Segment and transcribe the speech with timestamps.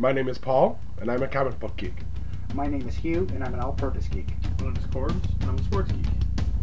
[0.00, 1.92] My name is Paul, and I'm a comic book geek.
[2.54, 4.30] My name is Hugh, and I'm an all-purpose geek.
[4.58, 6.06] My name is Corbs, and I'm a sports geek.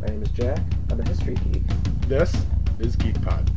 [0.02, 0.60] My name is Jack.
[0.90, 1.62] I'm a history geek.
[2.08, 2.36] This
[2.80, 3.48] is Geek Pod.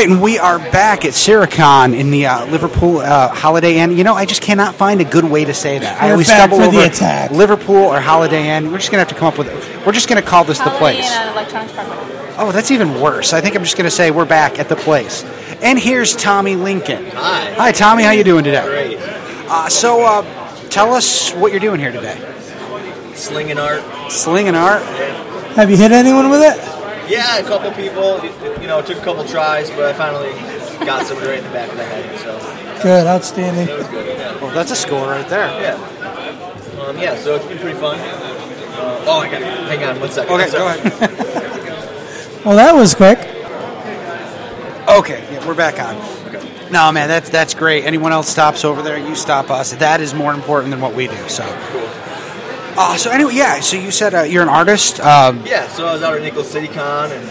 [0.00, 3.96] Right, and we are back at Siricon in the uh, Liverpool uh, Holiday Inn.
[3.96, 6.00] You know, I just cannot find a good way to say that.
[6.00, 7.30] I We're always back stumble for the over attack.
[7.32, 8.72] Liverpool or Holiday Inn.
[8.72, 9.48] We're just gonna have to come up with.
[9.48, 9.86] It.
[9.86, 11.06] We're just gonna call this the place.
[11.06, 12.34] Inn at Electronics Parkway.
[12.38, 13.34] Oh, that's even worse.
[13.34, 15.22] I think I'm just gonna say we're back at the place.
[15.60, 17.04] And here's Tommy Lincoln.
[17.10, 17.52] Hi.
[17.54, 18.02] Hi, Tommy.
[18.02, 18.64] How you doing today?
[18.64, 18.98] Great.
[19.50, 22.18] Uh, so, uh, tell us what you're doing here today.
[23.14, 23.82] Slinging art.
[24.10, 24.82] Slinging art.
[25.56, 26.79] Have you hit anyone with it?
[27.10, 28.24] Yeah, a couple people.
[28.60, 30.30] You know, it took a couple tries, but I finally
[30.86, 32.18] got someone right in the back of the head.
[32.20, 33.68] So Good, outstanding.
[33.68, 34.16] it was good.
[34.16, 34.40] Yeah.
[34.40, 35.48] Well, that's a score right there.
[35.60, 35.74] Yeah.
[36.86, 37.16] Um, yeah.
[37.16, 37.98] So it's been pretty fun.
[37.98, 39.42] Uh, oh, I got.
[39.42, 40.32] Hang on one second.
[40.40, 41.26] Okay, go ahead.
[42.42, 43.18] Well, that was quick.
[44.88, 45.94] Okay, yeah, we're back on.
[46.72, 47.84] No, man, that's that's great.
[47.84, 49.72] Anyone else stops over there, you stop us.
[49.74, 51.28] That is more important than what we do.
[51.28, 51.44] So,
[52.76, 53.60] uh, so anyway, yeah.
[53.60, 55.00] So you said uh, you're an artist.
[55.00, 55.68] Um, Yeah.
[55.68, 57.24] So I was out at Nickel City Con, and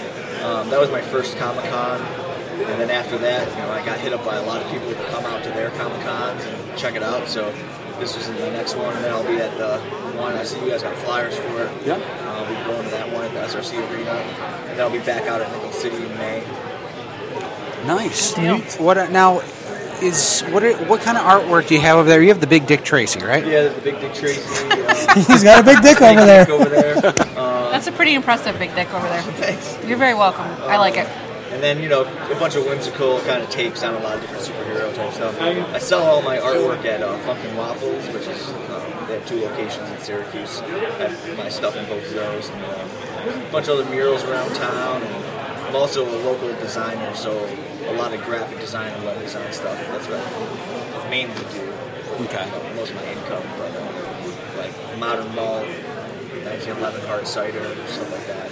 [0.44, 2.02] um, that was my first Comic Con.
[2.02, 4.90] And then after that, you know, I got hit up by a lot of people
[4.90, 7.28] to come out to their Comic Cons and check it out.
[7.28, 7.52] So
[8.00, 9.80] this was in the next one, and then I'll be at the
[10.18, 10.36] one.
[10.36, 11.86] I see you guys got flyers for it.
[11.86, 12.02] Yep.
[12.28, 15.28] I'll be going to that one at the SRC Arena, and then I'll be back
[15.28, 16.44] out at Nickel City in May.
[18.38, 18.78] nice.
[18.78, 19.42] What uh, now?
[20.02, 22.22] Is what are, what kind of artwork do you have over there?
[22.22, 23.46] You have the big Dick Tracy, right?
[23.46, 24.42] Yeah, the big Dick Tracy.
[24.70, 26.46] Uh, He's got a big dick over there.
[26.46, 26.98] Dick over there.
[27.38, 29.22] Uh, That's a pretty impressive big dick over there.
[29.22, 29.78] thanks.
[29.86, 30.46] You're very welcome.
[30.64, 31.08] I like it.
[31.52, 34.22] And then, you know, a bunch of whimsical kind of takes on a lot of
[34.22, 35.42] different superhero type stuff.
[35.42, 39.26] I sell all my artwork at uh, Funk 'n Waffles, which is, um, they have
[39.28, 40.62] two locations in Syracuse.
[40.62, 42.50] I have my stuff in both of those.
[42.50, 45.02] And um, a bunch of other murals around town.
[45.02, 47.32] And I'm also a local designer, so
[47.90, 49.78] a lot of graphic design and web design stuff.
[49.88, 51.74] That's what I mainly do.
[52.26, 52.50] Okay.
[52.76, 58.50] Most of my income, but uh, like Modern Malt, 1911 hard cider, stuff like that.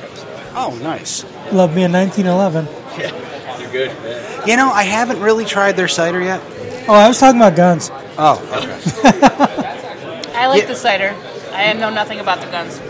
[0.00, 0.52] Type of stuff.
[0.56, 1.24] Oh, nice.
[1.52, 2.66] Love me in 1911.
[2.98, 3.90] Yeah, you're good.
[4.04, 4.46] Yeah.
[4.46, 6.40] You know, I haven't really tried their cider yet.
[6.88, 7.90] Oh, I was talking about guns.
[8.18, 10.32] Oh, okay.
[10.34, 10.68] I like Yeah.
[10.68, 11.14] the cider.
[11.52, 12.80] I know nothing about the guns.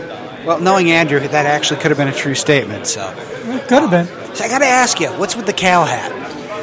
[0.45, 2.87] Well, knowing Andrew, that actually could have been a true statement.
[2.87, 3.09] So,
[3.45, 4.07] It could have been.
[4.35, 6.11] so I got to ask you, what's with the cow hat?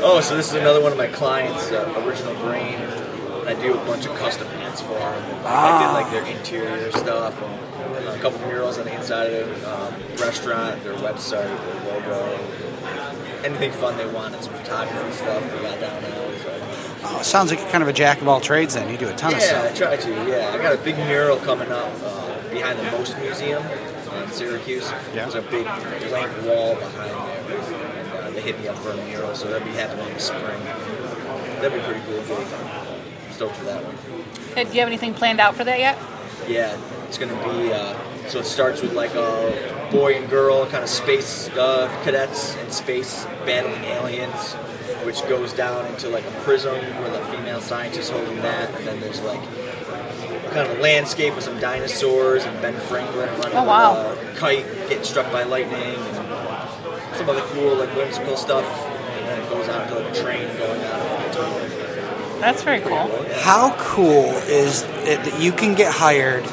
[0.03, 2.75] Oh, so this is another one of my clients, uh, Original Grain.
[2.75, 5.43] And I do a bunch of custom hats for them.
[5.47, 9.75] I did like their interior stuff and a couple murals on the inside of their
[9.75, 11.49] um, restaurant, their website,
[11.85, 12.39] their logo.
[13.45, 16.39] Anything fun they wanted, some photography stuff we got down there.
[16.41, 16.61] So.
[17.05, 18.75] Oh, sounds like you're kind of a jack of all trades.
[18.75, 19.63] Then you do a ton of stuff.
[19.65, 20.05] Yeah, I stuff.
[20.05, 20.29] try to.
[20.31, 24.91] Yeah, I got a big mural coming up uh, behind the MOST Museum in Syracuse.
[24.91, 25.29] Yeah.
[25.29, 25.65] There's a big
[26.09, 29.67] blank wall behind there, and uh, they hit me up for a mural, so that'll
[29.67, 30.63] be happening in the spring.
[31.61, 32.21] That'd be pretty cool.
[32.25, 32.47] Gig.
[33.33, 33.95] Stoked for that one.
[34.55, 35.99] Hey, do you have anything planned out for that yet?
[36.49, 37.73] Yeah, it's gonna be.
[37.73, 37.95] Uh,
[38.29, 42.71] so it starts with like a boy and girl, kind of space uh, cadets in
[42.71, 44.55] space battling aliens,
[45.05, 49.01] which goes down into like a prism where the female scientist holding that, and then
[49.01, 49.41] there's like
[50.51, 53.93] kind of a landscape with some dinosaurs and Ben Franklin running Oh, wow.
[53.95, 58.65] a uh, kite getting struck by lightning, and some other cool like whimsical stuff.
[58.65, 60.99] And then it goes out to like a train going out.
[62.41, 63.11] That's very cool.
[63.41, 66.45] How cool is it that you can get hired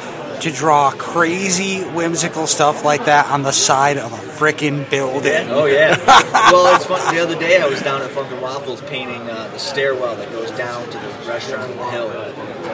[0.46, 5.50] to draw crazy, whimsical stuff like that on the side of a freaking building?
[5.50, 5.98] Oh yeah.
[6.52, 7.16] well, it's fun.
[7.16, 10.32] The other day I was down at Funk 'n Waffles painting uh, the stairwell that
[10.32, 12.12] goes down to the restaurant on the hill,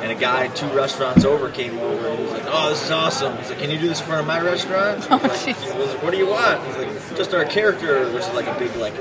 [0.02, 2.92] and a guy two restaurants over came over and he was like, "Oh, this is
[2.92, 5.56] awesome." He's like, "Can you do this in front of my restaurant?" I was like,
[5.56, 5.72] jeez.
[5.72, 8.48] I was like, "What do you want?" He's like, "Just our character, which is like
[8.48, 8.96] a big like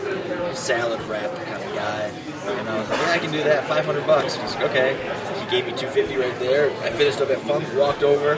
[0.55, 2.13] salad wrap kind of guy."
[2.47, 3.67] And I was like, "Yeah, I can do that.
[3.67, 4.97] Five hundred bucks." He's like, "Okay."
[5.41, 6.71] He gave me two fifty right there.
[6.83, 8.37] I finished up at Funk, walked over,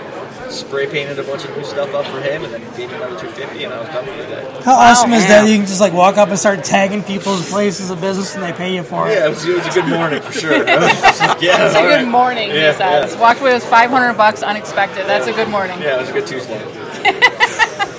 [0.53, 3.19] spray painted a bunch of new stuff up for him, and then gave me another
[3.19, 4.61] 250, and I was done for the day.
[4.65, 5.29] How awesome is man.
[5.45, 5.51] that?
[5.51, 8.53] You can just like walk up and start tagging people's places of business, and they
[8.53, 9.15] pay you for it.
[9.15, 10.55] Yeah, it was, it was a good morning for sure.
[10.69, 12.09] I was just like, yeah, It's a all good right.
[12.09, 13.15] morning, Yeah, he says.
[13.15, 13.21] yeah.
[13.21, 15.07] Walked away with 500 bucks unexpected.
[15.07, 15.81] That's a good morning.
[15.81, 16.59] Yeah, it was a good Tuesday.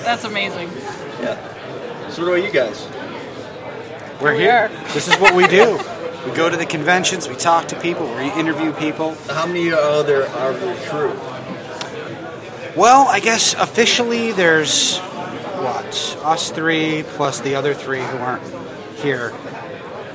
[0.04, 0.68] That's amazing.
[1.20, 2.08] Yeah.
[2.10, 2.86] So what about you guys?
[4.20, 4.52] We're we here.
[4.52, 4.68] are.
[4.92, 5.78] This is what we do.
[6.24, 9.14] We go to the conventions, we talk to people, we interview people.
[9.28, 11.10] How many other are your crew?
[12.76, 16.18] Well, I guess officially there's what?
[16.24, 18.42] Us three plus the other three who aren't
[18.98, 19.32] here.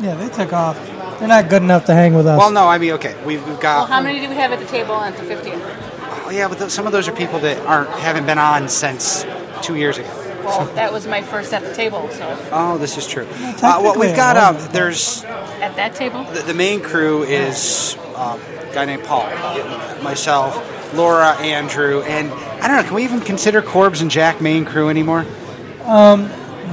[0.01, 0.77] Yeah, they took off.
[1.19, 2.37] They're not good enough to hang with us.
[2.37, 3.89] Well, no, I mean, okay, we've, we've Well, got.
[3.89, 6.25] how many do we have at the table at the 50th?
[6.25, 9.25] Oh, yeah, but th- some of those are people that aren't haven't been on since
[9.61, 10.09] two years ago.
[10.43, 13.27] Well, that was my first at the table, so Oh, this is true.
[13.31, 16.23] Uh, well, we've got um, there's at that table?
[16.25, 19.25] the, the main crew is um, a guy named Paul,
[20.01, 20.55] myself,
[20.93, 22.83] Laura, Andrew, and I don't know.
[22.83, 25.25] Can we even consider Corbs and Jack main crew anymore?
[25.83, 26.29] Um,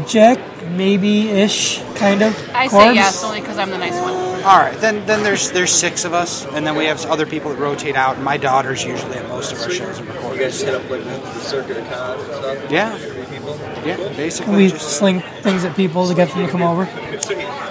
[0.07, 0.39] Jack,
[0.71, 2.35] maybe ish, kind of.
[2.55, 4.15] I say yes, only because I'm the nice one.
[4.45, 7.51] All right, then then there's there's six of us, and then we have other people
[7.51, 8.17] that rotate out.
[8.17, 10.89] And my daughter's usually at most of our shows and You guys just hit up
[10.89, 12.71] like the circuit of cons and stuff?
[12.71, 12.97] Yeah.
[12.97, 13.57] Interview people?
[13.85, 16.85] Yeah, And basically, we just sling things at people to get them to come over.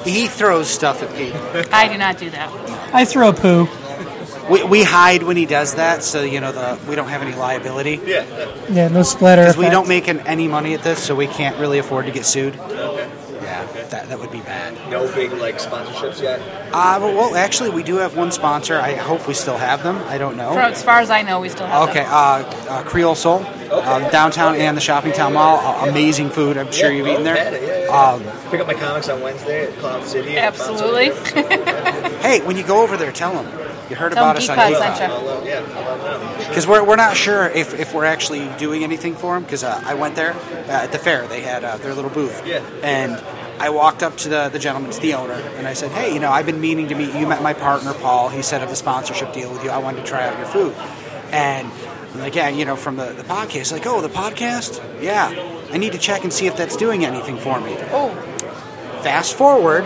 [0.03, 1.39] he throws stuff at people.
[1.71, 2.49] I do not do that.
[2.93, 3.67] I throw poo.
[4.49, 7.33] We, we hide when he does that, so you know the we don't have any
[7.35, 8.25] liability Yeah.
[8.69, 9.41] Yeah, no splatter.
[9.43, 9.73] because we effect.
[9.73, 12.55] don't make an, any money at this, so we can't really afford to get sued.
[12.59, 13.09] Okay.
[13.41, 14.73] Yeah, that that would be bad.
[14.89, 16.39] No big like sponsorships yet?
[16.73, 18.75] Uh, but, well, actually, we do have one sponsor.
[18.79, 19.97] I hope we still have them.
[20.07, 20.53] I don't know.
[20.53, 22.11] For, as far as I know, we still have Okay, them.
[22.11, 25.57] uh, uh, Creole Soul, uh, downtown and the Shopping Town Mall.
[25.59, 26.57] Uh, amazing food.
[26.57, 27.43] I'm sure Yeah, you've eaten I've there.
[27.51, 28.11] had yeah, yeah.
[28.41, 30.37] Um, Pick up my comics on Wednesday at Cloud City.
[30.37, 31.11] Absolutely.
[32.21, 33.45] hey, when you go over there, tell them
[33.89, 35.23] you heard Tell about 'em us on Geek Pod Geek sent Pod.
[35.23, 35.29] you.
[35.29, 36.37] I'll, yeah, I'll let them know.
[36.39, 36.47] Sure.
[36.49, 39.43] Because we're, we're not sure if, if we're actually doing anything for them.
[39.43, 42.45] Because uh, I went there uh, at the fair, they had uh, their little booth.
[42.45, 42.63] Yeah.
[42.83, 43.13] And
[43.59, 46.19] I walked up to the, the gentleman, it's the owner, and I said, Hey, you
[46.19, 47.25] know, I've been meaning to meet you.
[47.27, 48.29] Met my partner, Paul.
[48.29, 49.69] He set up a sponsorship deal with you.
[49.69, 50.73] I wanted to try out your food.
[51.31, 51.67] And
[52.13, 53.71] I'm like, Yeah, you know, from the, the podcast.
[53.71, 54.81] Like, Oh, the podcast?
[55.01, 55.51] Yeah.
[55.71, 57.75] I need to check and see if that's doing anything for me.
[57.91, 58.11] oh,
[59.05, 59.83] Fast forward.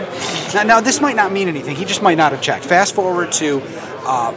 [0.54, 1.76] Now, now, this might not mean anything.
[1.76, 2.64] He just might not have checked.
[2.64, 3.60] Fast forward to
[4.06, 4.32] uh,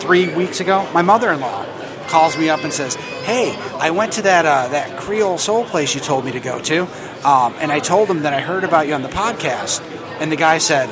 [0.00, 0.90] three weeks ago.
[0.92, 1.64] My mother-in-law
[2.08, 5.94] calls me up and says, "Hey, I went to that uh, that Creole Soul place
[5.94, 6.88] you told me to go to,
[7.24, 9.80] um, and I told them that I heard about you on the podcast."
[10.18, 10.88] And the guy said,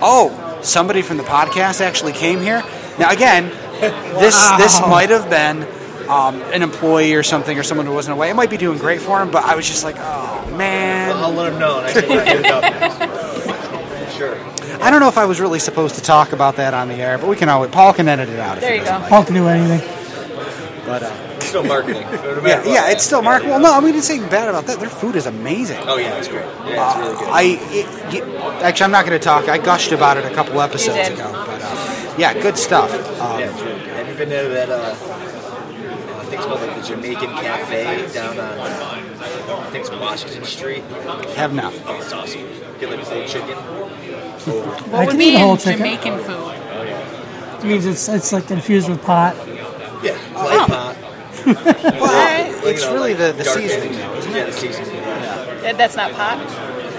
[0.00, 2.62] "Oh, somebody from the podcast actually came here."
[2.98, 3.50] Now, again,
[4.18, 5.68] this this might have been.
[6.08, 8.28] Um, an employee or something, or someone who wasn't away.
[8.30, 11.30] It might be doing great for him, but I was just like, oh man, I'll
[11.32, 13.20] let them know next time I hit it up.
[14.14, 14.38] Sure.
[14.80, 17.18] I don't know if I was really supposed to talk about that on the air,
[17.18, 17.72] but we can always.
[17.72, 18.58] Paul can edit it out.
[18.58, 19.02] If There he you doesn't go.
[19.02, 19.80] like Paul can do anything.
[20.86, 22.02] But uh, It's still marketing.
[22.12, 23.42] No yeah, yeah, it's still Mark.
[23.42, 24.78] Well, no, I mean, it's saying bad about that.
[24.78, 25.80] Their food is amazing.
[25.82, 26.44] Oh yeah, it's great.
[26.66, 27.28] Yeah, it's really good.
[27.28, 29.48] I it, it- actually, I'm not going to talk.
[29.48, 32.92] I gushed about it a couple episodes ago, but uh, yeah, good stuff.
[33.20, 33.88] Um, yeah, it's really good.
[33.96, 34.70] Have you been to that?
[34.70, 35.23] Uh, I think
[36.44, 40.82] it's called like the Jamaican Cafe down on I think it's Washington Street.
[41.36, 41.72] Have not.
[41.86, 42.42] Oh, it's awesome.
[42.78, 43.56] Get like a whole chicken.
[43.56, 45.78] what I would can be eat a whole chicken.
[45.78, 47.64] Jamaican food?
[47.64, 49.34] It means it's it's like infused with pot.
[50.02, 50.66] Yeah, light oh.
[50.68, 50.96] pot.
[51.46, 54.46] Well, it's really the, the seasoning, though, isn't Yeah, it?
[54.46, 54.94] the seasoning.
[54.94, 55.72] Yeah.
[55.72, 56.38] That's not pot?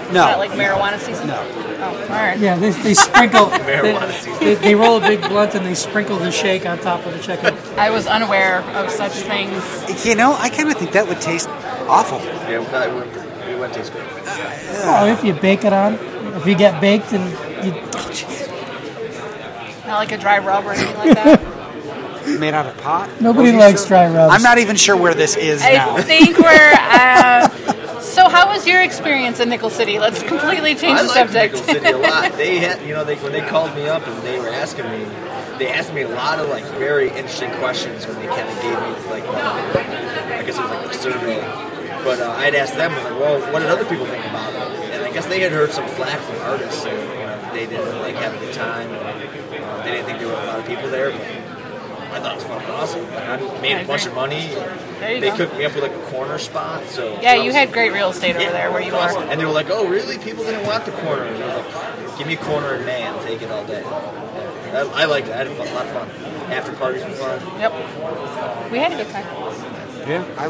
[0.06, 1.26] No, Not like marijuana season?
[1.28, 1.38] No.
[1.78, 2.38] Oh, all right.
[2.38, 3.46] Yeah, they, they sprinkle.
[3.46, 4.40] Marijuana they, season.
[4.40, 7.18] they, they roll a big blunt and they sprinkle the shake on top of the
[7.18, 7.54] chicken.
[7.76, 10.06] I was unaware of such things.
[10.06, 11.48] you know, I kind of think that would taste
[11.88, 12.18] awful.
[12.18, 14.02] Yeah, we thought it went, it taste good.
[14.88, 15.94] Oh, if you bake it on,
[16.36, 17.24] if you get baked and
[17.64, 17.72] you,
[19.86, 21.52] Not like a dry rub or anything like that.
[22.40, 23.20] Made out of pot.
[23.20, 24.34] nobody likes these dry rubs.
[24.34, 25.96] I'm not even sure where this is I now.
[26.02, 26.72] think we're.
[26.74, 27.48] Uh,
[28.16, 29.98] so, how was your experience in Nickel City?
[29.98, 31.52] Let's completely change I the subject.
[31.52, 32.32] Nickel City a lot.
[32.36, 35.04] They had, you know, they, when they called me up and they were asking me,
[35.58, 38.72] they asked me a lot of like very interesting questions when they kind of gave
[38.72, 41.40] me like, uh, I guess it was like a survey.
[42.04, 44.94] But uh, I'd asked them, like, well, what did other people think about it?
[44.94, 48.00] And I guess they had heard some flack from artists, and you know, they didn't
[48.00, 48.88] like have a good time.
[48.92, 51.10] Uh, they didn't think there were a lot of people there.
[51.10, 51.55] But
[52.16, 53.02] I thought it was fucking awesome.
[53.14, 54.48] Like, I made I a bunch of money.
[55.00, 55.36] There you they go.
[55.36, 56.86] cooked me up with like a corner spot.
[56.86, 59.24] So yeah, you was- had great real estate over there where you Awesome.
[59.24, 59.30] were.
[59.30, 60.16] And they were like, "Oh, really?
[60.18, 63.04] People didn't want the corner." And I was like, "Give me a corner in May.
[63.06, 65.34] I'll take it all day." I, I liked it.
[65.34, 66.08] I had a fun, lot of fun.
[66.52, 67.60] After parties were fun.
[67.60, 68.70] Yep.
[68.72, 69.26] We had a good time.
[70.08, 70.48] Yeah, I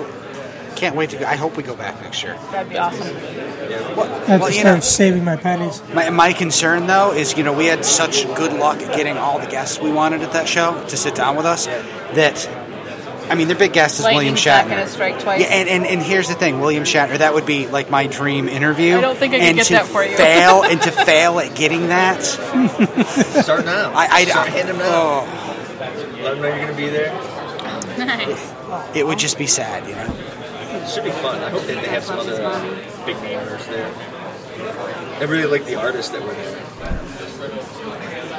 [0.76, 1.18] can't wait to.
[1.18, 1.26] go.
[1.26, 2.35] I hope we go back next year.
[2.52, 3.14] That'd be awesome.
[3.97, 5.83] Well, I have well, to start know, saving my pennies.
[5.92, 9.47] My, my concern though is you know we had such good luck getting all the
[9.47, 12.47] guests we wanted at that show to sit down with us that
[13.28, 14.68] I mean, their big guest is William Lightning's not Shatner.
[14.71, 15.40] gonna strike twice.
[15.40, 17.18] Yeah, and, and, and here's the thing, William Shatner.
[17.18, 18.97] That would be like my dream interview.
[18.97, 20.16] I don't think I can and get to that for you.
[20.16, 22.23] fail and to fail at getting that.
[22.23, 23.92] Start now.
[23.92, 25.25] I, I, Start hitting them now.
[25.25, 27.12] oh, Let them know you're going to be there.
[27.99, 28.52] Nice.
[28.95, 30.35] it would just be sad, you know.
[30.86, 31.42] It should be fun.
[31.42, 32.60] I hope that they have some other uh,
[33.04, 33.92] big namers there.
[35.18, 36.62] I really like the artists that were there.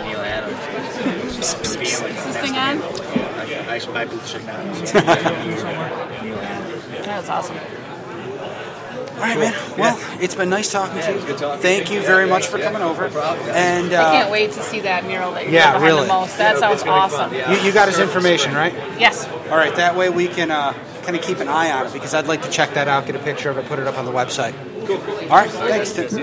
[0.08, 1.36] Neal Adams.
[1.38, 2.82] Is this thing on?
[2.82, 4.64] I, I, my boots should not.
[4.66, 7.06] Neal Adams.
[7.06, 7.58] That was awesome.
[7.58, 9.54] All right, man.
[9.78, 11.26] Well, it's been nice talking to you.
[11.26, 11.62] good talking.
[11.62, 13.06] Thank you very much for coming over.
[13.08, 16.02] And uh, I can't wait to see that mural that you're yeah, behind really.
[16.08, 16.38] the most.
[16.38, 17.38] That Yeah, sounds it's gonna be fun, awesome.
[17.38, 17.52] yeah.
[17.52, 18.74] you, you got his information, right?
[19.00, 19.28] Yes.
[19.50, 19.76] All right.
[19.76, 20.74] That way we can uh,
[21.08, 23.16] kind of keep an eye on it because I'd like to check that out, get
[23.16, 24.54] a picture of it, put it up on the website.
[24.86, 24.98] Cool.
[25.32, 25.50] All right.
[25.50, 25.94] Thanks.
[25.94, 26.14] Tim.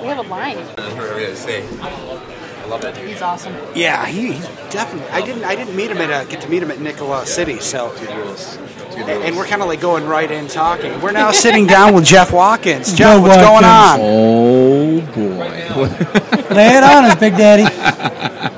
[0.00, 0.56] We have a line.
[0.56, 0.62] I
[2.68, 3.08] love that dude.
[3.08, 3.52] He's awesome.
[3.74, 5.10] Yeah, he, he's definitely.
[5.10, 5.42] I didn't.
[5.42, 7.58] I didn't meet him at uh, get to meet him at Nickel City.
[7.58, 11.00] So, and, and we're kind of like going right in talking.
[11.00, 12.92] We're now sitting down with Jeff Watkins.
[12.94, 13.98] Jeff, Joe what's going on?
[14.00, 16.54] Oh boy.
[16.54, 17.64] Lay it on us, Big Daddy.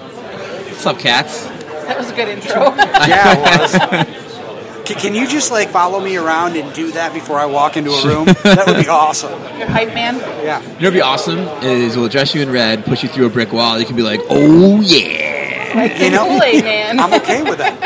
[0.68, 1.53] What's up, cats?
[1.88, 2.74] That was a good intro.
[3.06, 4.24] Yeah, it was.
[4.84, 7.90] Can, can you just like follow me around and do that before I walk into
[7.90, 8.26] a room?
[8.26, 9.32] That would be awesome.
[9.58, 10.16] Your hype man.
[10.44, 10.60] Yeah.
[10.60, 13.30] You know what'd be awesome is we'll dress you in red, push you through a
[13.30, 13.80] brick wall.
[13.80, 15.72] You can be like, oh yeah.
[15.74, 17.00] Like You know, Kool-Aid man.
[17.00, 17.80] I'm okay with that.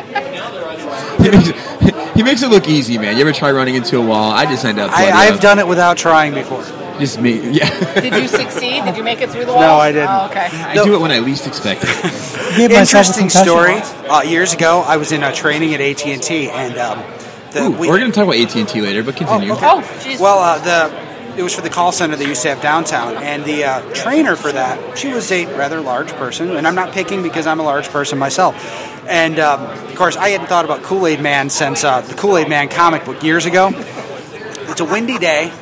[1.23, 3.15] He makes, it, he makes it look easy, man.
[3.15, 4.33] You ever try running into a wall?
[4.33, 4.91] I just end up.
[4.91, 5.41] I, I've up.
[5.41, 6.65] done it without trying before.
[6.99, 7.51] Just me.
[7.51, 7.95] Yeah.
[8.01, 8.85] Did you succeed?
[8.85, 9.61] Did you make it through the wall?
[9.61, 10.09] No, I didn't.
[10.11, 10.47] Oh, okay.
[10.53, 11.89] I do it when I least expect it.
[12.57, 13.75] Gave myself a Interesting story.
[14.09, 17.03] Uh, years ago, I was in uh, training at AT and T, and um,
[17.53, 19.53] the, Ooh, we- we're going to talk about AT and T later, but continue.
[19.53, 19.57] Oh,
[20.01, 20.21] jeez.
[20.21, 23.45] Well, uh, the it was for the call center they used to have downtown, and
[23.45, 27.23] the uh, trainer for that, she was a rather large person, and I'm not picking
[27.23, 28.57] because I'm a large person myself.
[29.09, 32.37] And um, of course, I hadn't thought about Kool Aid Man since uh, the Kool
[32.39, 33.71] Aid Man comic book years ago.
[33.73, 35.53] It's a windy day,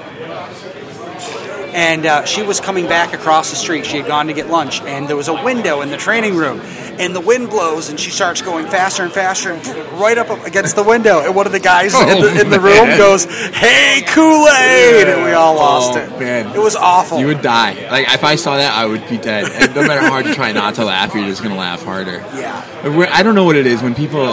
[1.76, 3.84] and uh, she was coming back across the street.
[3.86, 6.60] She had gone to get lunch, and there was a window in the training room,
[6.98, 9.64] and the wind blows, and she starts going faster and faster, and
[10.00, 11.20] right up against the window.
[11.20, 12.98] And one of the guys in, the, in the room man.
[12.98, 16.18] goes, "Hey, Kool Aid!" And we all lost Oh, it.
[16.18, 16.54] man.
[16.56, 17.18] It was awful.
[17.20, 17.74] You would die.
[17.90, 19.44] Like if I saw that, I would be dead.
[19.52, 22.24] And no matter how hard you try not to laugh, you're just gonna laugh harder.
[22.34, 22.64] yeah.
[23.12, 24.24] I don't know what it is when people.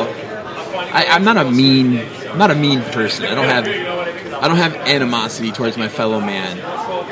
[0.95, 1.97] I, I'm not a mean,
[2.29, 3.25] I'm not a mean person.
[3.25, 6.57] I don't have, I don't have animosity towards my fellow man.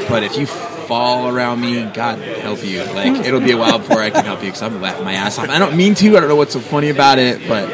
[0.10, 2.84] But if you fall around me, God help you.
[2.84, 5.38] Like it'll be a while before I can help you because I'm laughing my ass
[5.38, 5.50] off.
[5.50, 6.18] I don't mean to.
[6.18, 7.70] I don't know what's so funny about it, but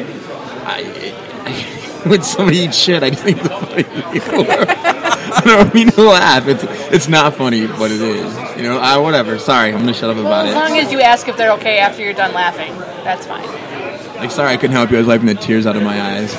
[0.64, 1.12] I,
[1.44, 4.44] I when somebody eats shit, I just think the funny people.
[5.30, 6.46] I don't mean to laugh.
[6.46, 8.56] It's it's not funny, but it is.
[8.56, 9.38] You know, I, whatever.
[9.38, 10.56] Sorry, I'm gonna shut up Well, about as it.
[10.56, 13.46] As long as you ask if they're okay after you're done laughing, that's fine.
[14.16, 14.96] Like, sorry, I couldn't help you.
[14.96, 16.34] I was wiping the tears out of my eyes.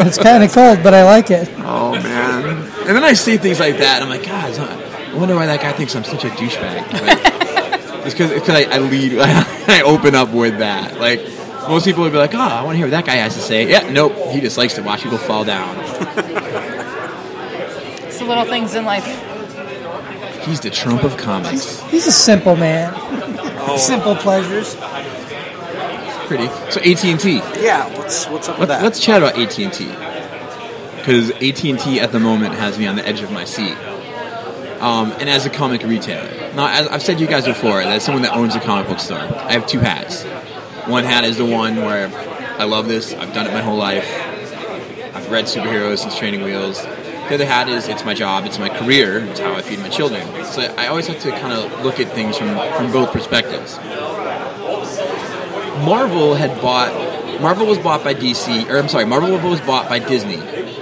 [0.00, 1.48] It's kind of cold, but I like it.
[1.58, 2.67] Oh man!
[2.88, 5.60] And then I see things like that, and I'm like, God, I wonder why that
[5.60, 6.90] guy thinks I'm such a douchebag.
[6.90, 10.98] Like, it's because I, I lead, I open up with that.
[10.98, 11.20] Like
[11.68, 13.40] most people would be like, Oh, I want to hear what that guy has to
[13.40, 13.68] say.
[13.68, 14.14] Yeah, nope.
[14.30, 15.76] He just likes to watch people fall down.
[18.08, 19.04] It's the little things in life.
[20.44, 21.82] He's the Trump of comics.
[21.82, 22.92] He's a simple man.
[22.96, 23.76] Oh.
[23.76, 24.74] Simple pleasures.
[26.26, 26.48] Pretty.
[26.72, 27.36] So AT and T.
[27.62, 27.86] Yeah.
[27.96, 28.84] What's what's up with Let's, that?
[28.84, 30.07] let's chat about AT and T
[30.98, 33.76] because AT and T at the moment has me on the edge of my seat.
[34.80, 38.04] Um, and as a comic retailer, now as I've said to you guys before, as
[38.04, 40.22] someone that owns a comic book store, I have two hats.
[40.86, 42.08] One hat is the one where
[42.58, 43.12] I love this.
[43.12, 44.08] I've done it my whole life.
[45.14, 46.82] I've read superheroes since Training Wheels.
[46.82, 49.88] The other hat is it's my job, it's my career, it's how I feed my
[49.88, 50.26] children.
[50.46, 53.76] So I always have to kind of look at things from, from both perspectives.
[55.84, 60.00] Marvel had bought Marvel was bought by DC, or I'm sorry, Marvel was bought by
[60.00, 60.38] Disney.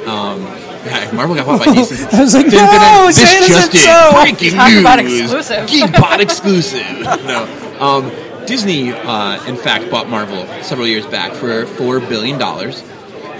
[0.06, 0.42] Um,
[0.86, 2.12] yeah, Marvel got bought by DC.
[2.14, 3.12] I was like, Dun, dun, no, dun.
[3.12, 3.86] say this it just isn't in.
[3.86, 4.20] so.
[4.22, 4.80] Breaking Talk news.
[4.80, 5.68] about exclusive.
[5.68, 7.00] Geek Pod exclusive.
[7.26, 12.82] no, um, Disney, uh, in fact, bought Marvel several years back for four billion dollars.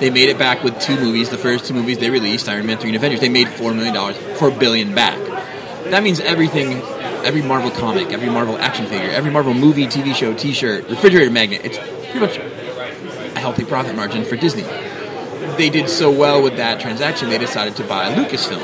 [0.01, 1.31] They made it back with two movies.
[1.31, 3.95] The first two movies they released, Iron Man three and Avengers, they made four million
[3.95, 5.17] dollars, four billion back.
[5.91, 6.83] That means everything,
[7.25, 11.61] every Marvel comic, every Marvel action figure, every Marvel movie, TV show, T-shirt, refrigerator magnet.
[11.65, 11.79] It's
[12.11, 14.65] pretty much a healthy profit margin for Disney.
[15.57, 18.61] They did so well with that transaction, they decided to buy Lucasfilm.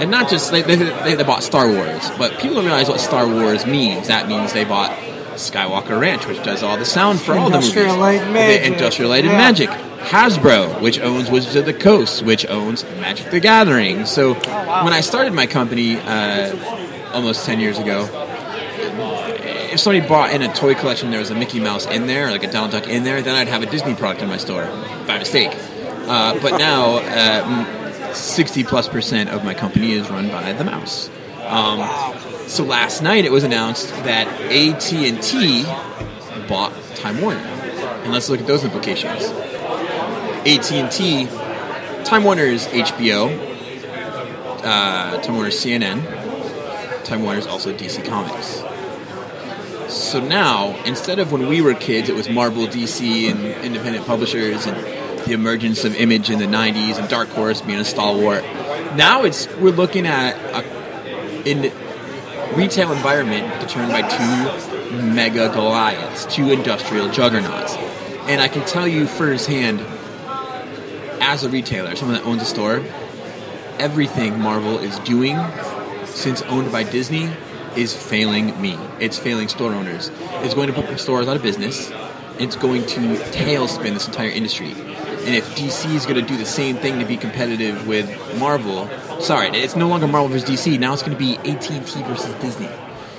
[0.00, 0.76] And not just, they, they,
[1.14, 4.08] they, bought Star Wars, but people don't realize what Star Wars means.
[4.08, 4.96] That means they bought
[5.34, 7.68] Skywalker Ranch, which does all the sound for all the movies.
[7.68, 8.62] Industrial Light and Magic.
[8.62, 9.36] The Industrial Light Yeah.
[9.36, 9.70] Magic.
[10.00, 14.06] Hasbro, which owns Wizards of the Coast, which owns Magic the Gathering.
[14.06, 14.84] So wow.
[14.84, 18.08] when I started my company uh, almost 10 years ago,
[19.70, 22.42] if somebody bought in a toy collection, there was a Mickey Mouse in there, like
[22.42, 24.64] a Donald Duck in there, then I'd have a Disney product in my store
[25.06, 25.52] by mistake.
[26.10, 31.08] Uh, but now, uh, 60 plus percent of my company is run by the mouse.
[31.46, 31.88] Um,
[32.48, 35.62] so last night it was announced that AT and T
[36.48, 39.22] bought Time Warner, and let's look at those implications.
[39.22, 41.26] AT and T,
[42.04, 43.30] Time Warner is HBO,
[44.64, 48.64] uh, Time Warner is CNN, Time Warner is also DC Comics.
[49.94, 54.66] So now, instead of when we were kids, it was Marvel, DC, and independent publishers,
[54.66, 54.99] and
[55.30, 58.42] the emergence of Image in the '90s, and Dark Horse being a stalwart.
[58.96, 61.72] Now it's we're looking at a in
[62.56, 67.74] retail environment determined by two mega Goliaths, two industrial juggernauts,
[68.26, 69.80] and I can tell you firsthand,
[71.22, 72.82] as a retailer, someone that owns a store,
[73.78, 75.38] everything Marvel is doing
[76.06, 77.30] since owned by Disney
[77.76, 78.76] is failing me.
[78.98, 80.10] It's failing store owners.
[80.42, 81.92] It's going to put stores out of business.
[82.40, 82.98] It's going to
[83.30, 84.74] tailspin this entire industry.
[85.20, 88.08] And if DC is going to do the same thing to be competitive with
[88.38, 88.88] Marvel,
[89.20, 90.78] sorry, it's no longer Marvel versus DC.
[90.78, 92.68] Now it's going to be AT&T versus Disney.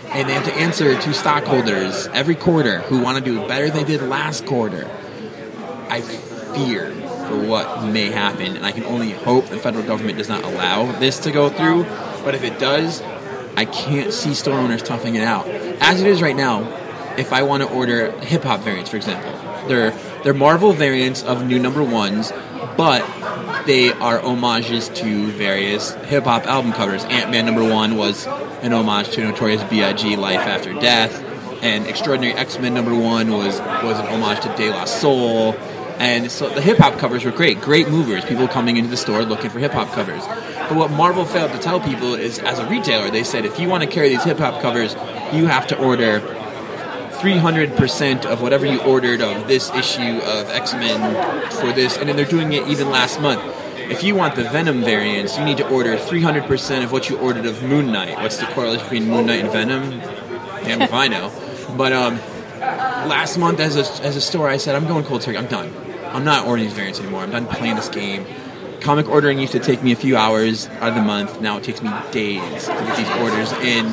[0.09, 3.85] And they have to answer to stockholders every quarter who want to do better than
[3.85, 4.89] they did last quarter.
[5.89, 6.91] I fear
[7.27, 10.91] for what may happen, and I can only hope the federal government does not allow
[10.99, 11.83] this to go through.
[12.25, 13.01] But if it does,
[13.55, 15.47] I can't see store owners toughing it out.
[15.47, 16.61] As it is right now,
[17.17, 19.31] if I want to order hip hop variants, for example,
[19.67, 19.91] they're
[20.23, 22.31] they're Marvel variants of new number ones,
[22.77, 23.01] but
[23.65, 27.03] they are homages to various hip hop album covers.
[27.05, 28.27] Ant Man number one was
[28.61, 30.15] an homage to Notorious B.I.G.
[30.15, 31.23] Life After Death,
[31.63, 35.55] and Extraordinary X Men number one was was an homage to De La Soul.
[35.97, 38.25] And so the hip hop covers were great, great movers.
[38.25, 40.25] People coming into the store looking for hip hop covers.
[40.25, 43.67] But what Marvel failed to tell people is, as a retailer, they said if you
[43.67, 44.95] want to carry these hip hop covers,
[45.31, 46.19] you have to order
[47.21, 50.99] 300% of whatever you ordered of this issue of X Men
[51.51, 53.41] for this, and then they're doing it even last month.
[53.77, 57.45] If you want the Venom variants, you need to order 300% of what you ordered
[57.45, 58.17] of Moon Knight.
[58.17, 59.99] What's the correlation between Moon Knight and Venom?
[60.63, 61.31] Damn if I know.
[61.77, 62.15] But um,
[62.59, 65.37] last month, as a, as a store, I said, I'm going cold turkey.
[65.37, 65.71] I'm done.
[66.05, 67.21] I'm not ordering these variants anymore.
[67.21, 68.25] I'm done playing this game.
[68.79, 71.39] Comic ordering used to take me a few hours out of the month.
[71.39, 73.85] Now it takes me days to get these orders in,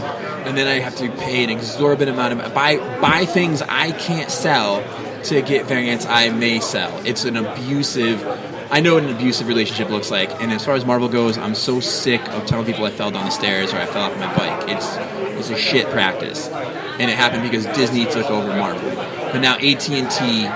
[0.49, 4.31] and then I have to pay an exorbitant amount of buy buy things I can't
[4.31, 4.83] sell
[5.25, 7.07] to get variants I may sell.
[7.07, 8.27] It's an abusive.
[8.71, 11.55] I know what an abusive relationship looks like, and as far as Marvel goes, I'm
[11.55, 14.35] so sick of telling people I fell down the stairs or I fell off my
[14.37, 14.71] bike.
[14.71, 14.97] It's
[15.39, 18.91] it's a shit practice, and it happened because Disney took over Marvel.
[18.95, 20.47] But now AT and T,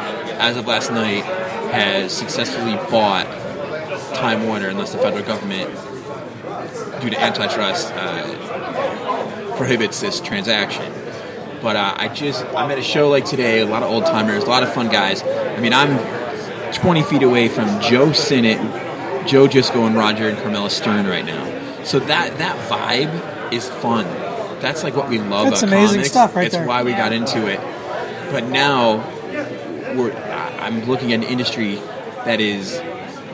[0.41, 1.25] as of last night,
[1.73, 3.27] has successfully bought
[4.15, 5.71] Time Warner, unless the federal government,
[7.03, 8.52] due to antitrust, uh,
[9.63, 10.93] prohibits this transaction.
[11.63, 14.43] But uh, I just I'm at a show like today, a lot of old timers,
[14.43, 15.23] a lot of fun guys.
[15.23, 15.99] I mean, I'm
[16.73, 18.59] 20 feet away from Joe Sinnott,
[19.29, 21.45] Joe Jusko, and Roger and Carmela Stern right now.
[21.85, 24.05] So that that vibe is fun.
[24.61, 26.11] That's like what we love That's about amazing comics.
[26.11, 26.67] stuff right it's there.
[26.67, 27.61] why we got into it.
[28.33, 28.97] But now
[29.97, 31.77] we're I'm looking at an industry
[32.25, 32.83] that is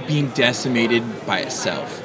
[0.06, 2.04] being decimated by itself.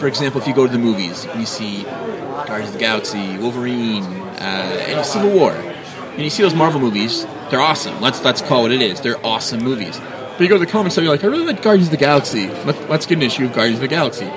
[0.00, 4.02] For example, if you go to the movies, you see Guardians of the Galaxy, Wolverine,
[4.02, 7.26] uh, and Civil War, and you see those Marvel movies.
[7.50, 8.00] They're awesome.
[8.00, 9.02] Let's let's call what it is.
[9.02, 9.98] They're awesome movies.
[9.98, 11.98] But you go to the comics, and you're like, I really like Guardians of the
[11.98, 12.48] Galaxy.
[12.48, 14.30] Let, let's get an issue of Guardians of the Galaxy.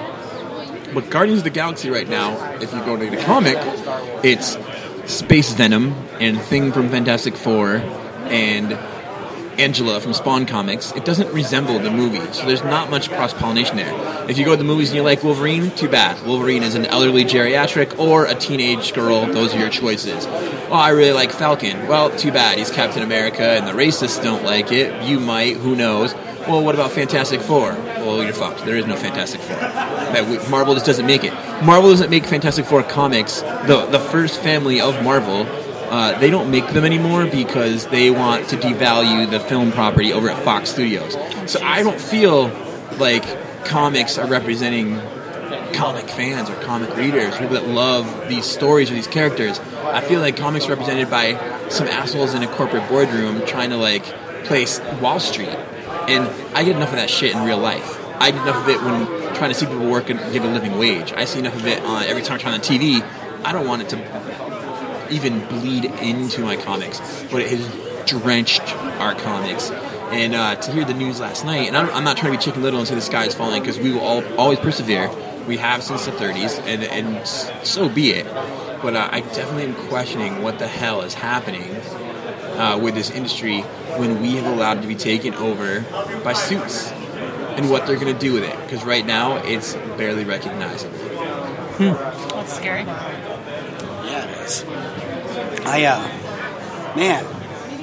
[0.94, 3.56] But Guardians of the Galaxy right now, if you go to the comic,
[4.22, 4.58] it's
[5.06, 7.78] Space Venom and Thing from Fantastic Four
[8.28, 8.78] and
[9.60, 10.92] Angela from Spawn Comics.
[10.94, 13.94] It doesn't resemble the movie, so there's not much cross pollination there.
[14.30, 16.26] If you go to the movies and you like Wolverine, too bad.
[16.26, 19.26] Wolverine is an elderly geriatric or a teenage girl.
[19.26, 20.26] Those are your choices.
[20.26, 21.88] Oh, I really like Falcon.
[21.88, 22.58] Well, too bad.
[22.58, 25.04] He's Captain America, and the racists don't like it.
[25.04, 25.58] You might.
[25.58, 26.14] Who knows?
[26.48, 27.72] Well, what about Fantastic Four?
[27.72, 28.66] Well, you're fucked.
[28.66, 30.50] There is no Fantastic Four.
[30.50, 31.34] Marvel just doesn't make it.
[31.64, 33.42] Marvel doesn't make Fantastic Four comics.
[33.42, 35.48] The the first family of Marvel.
[35.94, 40.28] Uh, they don't make them anymore because they want to devalue the film property over
[40.28, 41.16] at Fox Studios.
[41.46, 42.48] So I don't feel
[42.98, 43.24] like
[43.64, 45.00] comics are representing
[45.74, 49.60] comic fans or comic readers, people that love these stories or these characters.
[49.60, 51.34] I feel like comics are represented by
[51.70, 54.04] some assholes in a corporate boardroom trying to like
[54.46, 55.48] place Wall Street.
[55.48, 56.24] And
[56.56, 58.04] I get enough of that shit in real life.
[58.20, 60.80] I get enough of it when trying to see people work and give a living
[60.80, 61.14] wage.
[61.14, 63.08] I see enough of it on every time I turn on TV.
[63.46, 64.53] I don't want it to
[65.12, 67.00] even bleed into my comics,
[67.32, 68.62] but it has drenched
[69.00, 69.72] our comics.
[69.72, 72.44] And uh, to hear the news last night, and I'm, I'm not trying to be
[72.44, 75.10] chicken little and say the sky is falling because we will all, always persevere.
[75.48, 77.28] We have since the 30s, and, and
[77.66, 78.26] so be it.
[78.82, 81.76] But uh, I definitely am questioning what the hell is happening
[82.58, 83.62] uh, with this industry
[83.98, 85.82] when we have allowed it to be taken over
[86.24, 88.60] by suits and what they're going to do with it.
[88.62, 90.98] Because right now, it's barely recognizable.
[91.78, 92.86] That's scary.
[94.44, 95.64] Yeah.
[95.66, 97.26] I, uh, man,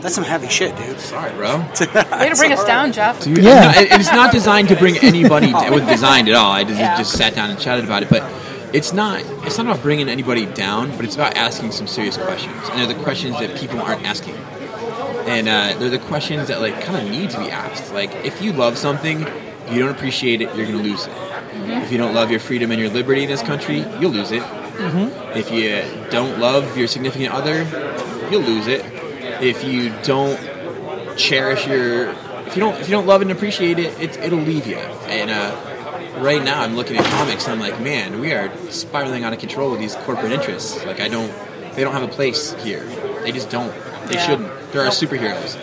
[0.03, 0.99] that's some heavy shit, dude.
[1.01, 1.59] Sorry, bro.
[2.19, 3.23] Way to bring us down, Jeff.
[3.23, 3.73] Dude, Yeah.
[3.73, 5.53] no, it- it's not designed to bring anybody.
[5.53, 5.65] Down.
[5.65, 6.53] It wasn't designed at all.
[6.53, 6.97] I just, Yeah.
[6.97, 8.09] just sat down and chatted about it.
[8.11, 8.23] But
[8.73, 9.23] it's not.
[9.45, 10.95] It's not about bringing anybody down.
[10.97, 12.57] But it's about asking some serious questions.
[12.71, 14.37] And they're the questions that people aren't asking.
[15.27, 17.93] And uh, they're the questions that like kind of need to be asked.
[17.93, 19.21] Like, if you love something,
[19.71, 21.13] you don't appreciate it, you're going to lose it.
[21.67, 24.43] If you don't love your freedom and your liberty in this country, you'll lose it.
[25.37, 27.65] If you don't love your significant other,
[28.31, 28.85] you'll lose it.
[29.43, 30.39] If you don't
[31.17, 32.11] cherish your
[32.47, 34.77] if you don't if you don't love and appreciate it, it it'll leave you.
[34.77, 37.45] And uh, right now, I'm looking at comics.
[37.47, 40.85] and I'm like, man, we are spiraling out of control with these corporate interests.
[40.85, 41.33] Like, I don't
[41.75, 42.85] they don't have a place here.
[43.23, 43.73] They just don't.
[44.09, 44.27] They Yeah.
[44.27, 44.73] shouldn't.
[44.73, 45.57] There are superheroes.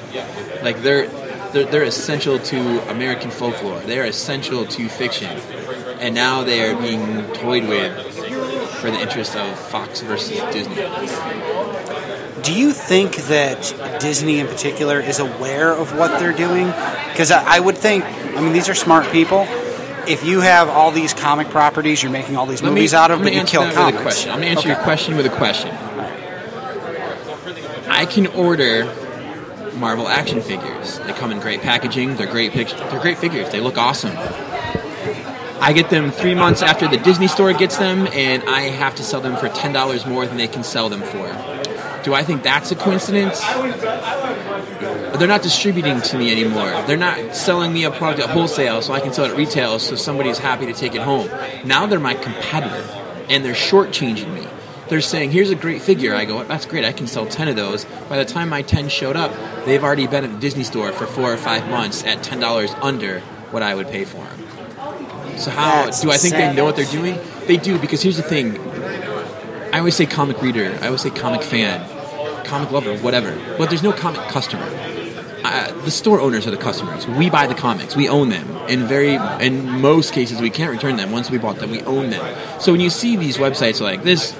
[0.63, 1.09] Like they're.
[1.47, 3.79] They're, they're essential to American folklore.
[3.79, 5.29] They are essential to fiction,
[6.01, 8.26] and now they are being toyed with
[8.79, 10.75] for the interest of Fox versus Disney.
[12.43, 16.67] Do you think that Disney in particular is aware of what they're doing?
[17.11, 19.45] Because I, I would think, I mean, these are smart people.
[20.07, 23.11] If you have all these comic properties, you're making all these Let me- movies out
[23.11, 24.01] of, but you kill comics.
[24.01, 24.31] Question.
[24.31, 24.75] I'm going to answer Okay.
[24.75, 25.75] your question with a question.
[27.89, 28.85] I can order
[29.75, 30.99] Marvel action figures.
[30.99, 32.15] They come in great packaging.
[32.15, 32.51] They're great.
[32.51, 33.49] Pic- they're great figures.
[33.51, 34.15] They look awesome.
[35.59, 39.03] I get them three months after the Disney store gets them, and I have to
[39.03, 41.27] sell them for ten dollars more than they can sell them for.
[42.03, 43.41] Do I think that's a coincidence?
[45.17, 46.69] They're not distributing to me anymore.
[46.85, 49.79] They're not selling me a product at wholesale so I can sell it at retail
[49.79, 51.29] so somebody's happy to take it home.
[51.65, 52.85] Now they're my competitor
[53.29, 54.47] and they're shortchanging me.
[54.87, 56.15] They're saying, here's a great figure.
[56.15, 56.85] I go, that's great.
[56.85, 57.83] I can sell 10 of those.
[58.07, 59.33] By the time my 10 showed up,
[59.65, 63.19] they've already been at the Disney store for four or five months at $10 under
[63.51, 64.36] what I would pay for them.
[65.37, 67.17] So how That's do I think they know what they're doing?
[67.45, 68.59] They do because here's the thing.
[69.73, 70.77] I always say comic reader.
[70.81, 71.87] I always say comic fan,
[72.45, 73.37] comic lover, whatever.
[73.57, 74.65] But there's no comic customer.
[75.43, 77.07] Uh, the store owners are the customers.
[77.07, 77.95] We buy the comics.
[77.95, 78.49] We own them.
[78.67, 81.11] In very, in most cases, we can't return them.
[81.11, 82.59] Once we bought them, we own them.
[82.59, 84.35] So when you see these websites like this,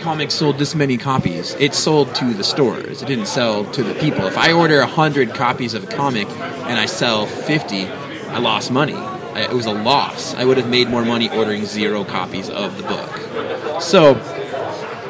[0.00, 1.54] comic sold this many copies.
[1.54, 3.00] It sold to the stores.
[3.00, 4.26] It didn't sell to the people.
[4.26, 8.98] If I order hundred copies of a comic and I sell fifty, I lost money.
[9.36, 10.34] It was a loss.
[10.34, 13.82] I would have made more money ordering zero copies of the book.
[13.82, 14.14] So,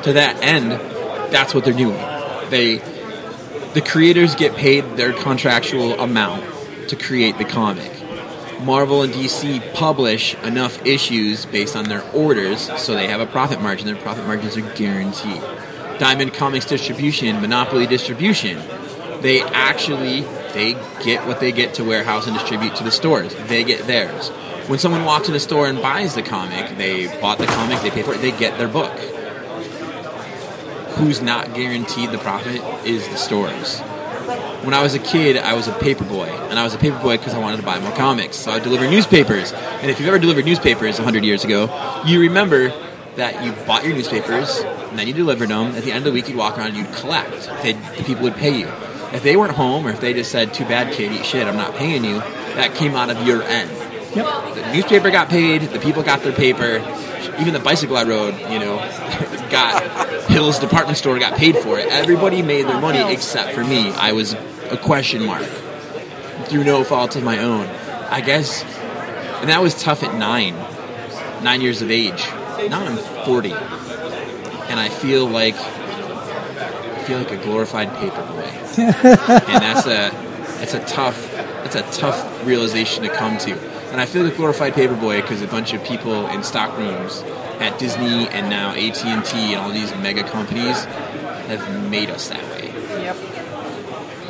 [0.02, 0.72] to that end,
[1.32, 2.00] that's what they're doing.
[2.50, 2.76] They,
[3.74, 6.44] the creators get paid their contractual amount
[6.88, 7.92] to create the comic.
[8.60, 13.60] Marvel and DC publish enough issues based on their orders, so they have a profit
[13.60, 13.86] margin.
[13.86, 15.42] Their profit margins are guaranteed.
[15.98, 18.58] Diamond Comics Distribution, Monopoly Distribution,
[19.20, 20.22] they actually
[20.54, 23.34] they get what they get to warehouse and distribute to the stores.
[23.48, 24.30] They get theirs.
[24.68, 27.90] When someone walks in a store and buys the comic, they bought the comic, they
[27.90, 28.96] pay for it, they get their book.
[30.96, 33.80] Who's not guaranteed the profit is the stores.
[34.64, 36.98] When I was a kid, I was a paper boy, and I was a paper
[36.98, 38.36] boy because I wanted to buy more comics.
[38.36, 39.52] So I would deliver newspapers.
[39.52, 42.72] And if you've ever delivered newspapers 100 years ago, you remember
[43.16, 45.74] that you bought your newspapers, and then you delivered them.
[45.74, 47.50] At the end of the week, you'd walk around and you'd collect.
[47.62, 48.72] They'd, the people would pay you.
[49.14, 51.46] If they weren't home, or if they just said, "Too bad, kid, eat shit.
[51.46, 52.18] I'm not paying you,"
[52.56, 53.70] that came out of your end.
[54.14, 54.54] Yep.
[54.54, 55.62] The newspaper got paid.
[55.62, 56.82] The people got their paper.
[57.38, 58.76] Even the bicycle I rode, you know,
[59.50, 59.82] got
[60.28, 61.86] Hill's department store got paid for it.
[61.88, 63.90] Everybody made their money except for me.
[63.92, 64.34] I was
[64.70, 65.44] a question mark
[66.46, 67.66] through no fault of my own.
[68.10, 68.62] I guess,
[69.40, 70.54] and that was tough at nine,
[71.42, 72.24] nine years of age.
[72.68, 78.22] Now I'm 40, and I feel like I feel like a glorified paper
[78.78, 80.10] and that's a
[80.58, 83.52] that's a tough that's a tough realization to come to.
[83.90, 87.22] And I feel like glorified paperboy because a bunch of people in stock rooms
[87.60, 90.84] at Disney and now AT and T and all these mega companies
[91.46, 92.68] have made us that way
[93.02, 93.16] Yep.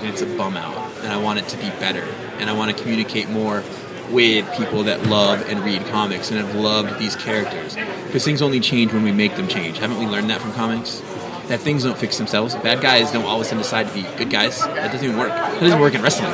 [0.01, 0.77] and it's a bum out.
[1.03, 2.05] And I want it to be better.
[2.39, 3.63] And I want to communicate more
[4.11, 7.75] with people that love and read comics and have loved these characters.
[8.07, 9.79] Because things only change when we make them change.
[9.79, 11.01] Haven't we learned that from comics?
[11.49, 12.55] That things don't fix themselves.
[12.57, 14.61] Bad guys don't all of a sudden decide to be good guys.
[14.61, 15.29] That doesn't even work.
[15.29, 16.33] That doesn't work in wrestling.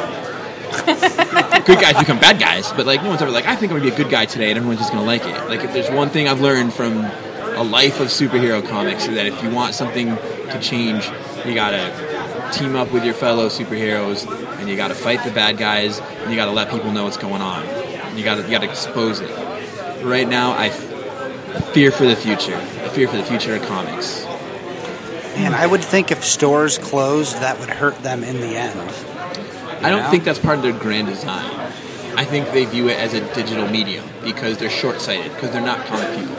[1.67, 3.91] good guys become bad guys, but like no one's ever like, I think I'm gonna
[3.91, 5.49] be a good guy today, and everyone's just gonna like it.
[5.49, 9.27] Like if there's one thing I've learned from a life of superhero comics, is that
[9.27, 11.11] if you want something to change,
[11.45, 15.99] you gotta team up with your fellow superheroes, and you gotta fight the bad guys,
[15.99, 17.67] and you gotta let people know what's going on.
[18.17, 19.31] You gotta you gotta expose it.
[20.05, 20.71] Right now, I
[21.73, 22.57] fear for the future.
[22.57, 24.25] I fear for the future of comics.
[25.45, 28.79] And I would think if stores closed, that would hurt them in the end.
[29.83, 30.11] I don't know?
[30.11, 31.51] think that's part of their grand design.
[32.17, 35.63] I think they view it as a digital medium because they're short sighted, because they're
[35.63, 36.37] not comic people.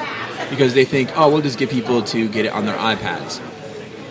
[0.50, 3.42] Because they think, oh, we'll just get people to get it on their iPads.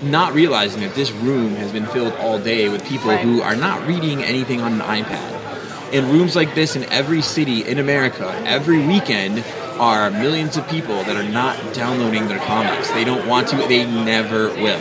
[0.03, 3.87] Not realizing that this room has been filled all day with people who are not
[3.87, 5.93] reading anything on an iPad.
[5.93, 9.45] In rooms like this in every city in America, every weekend
[9.81, 12.91] are millions of people that are not downloading their comics.
[12.91, 14.79] They don't want to, they never will.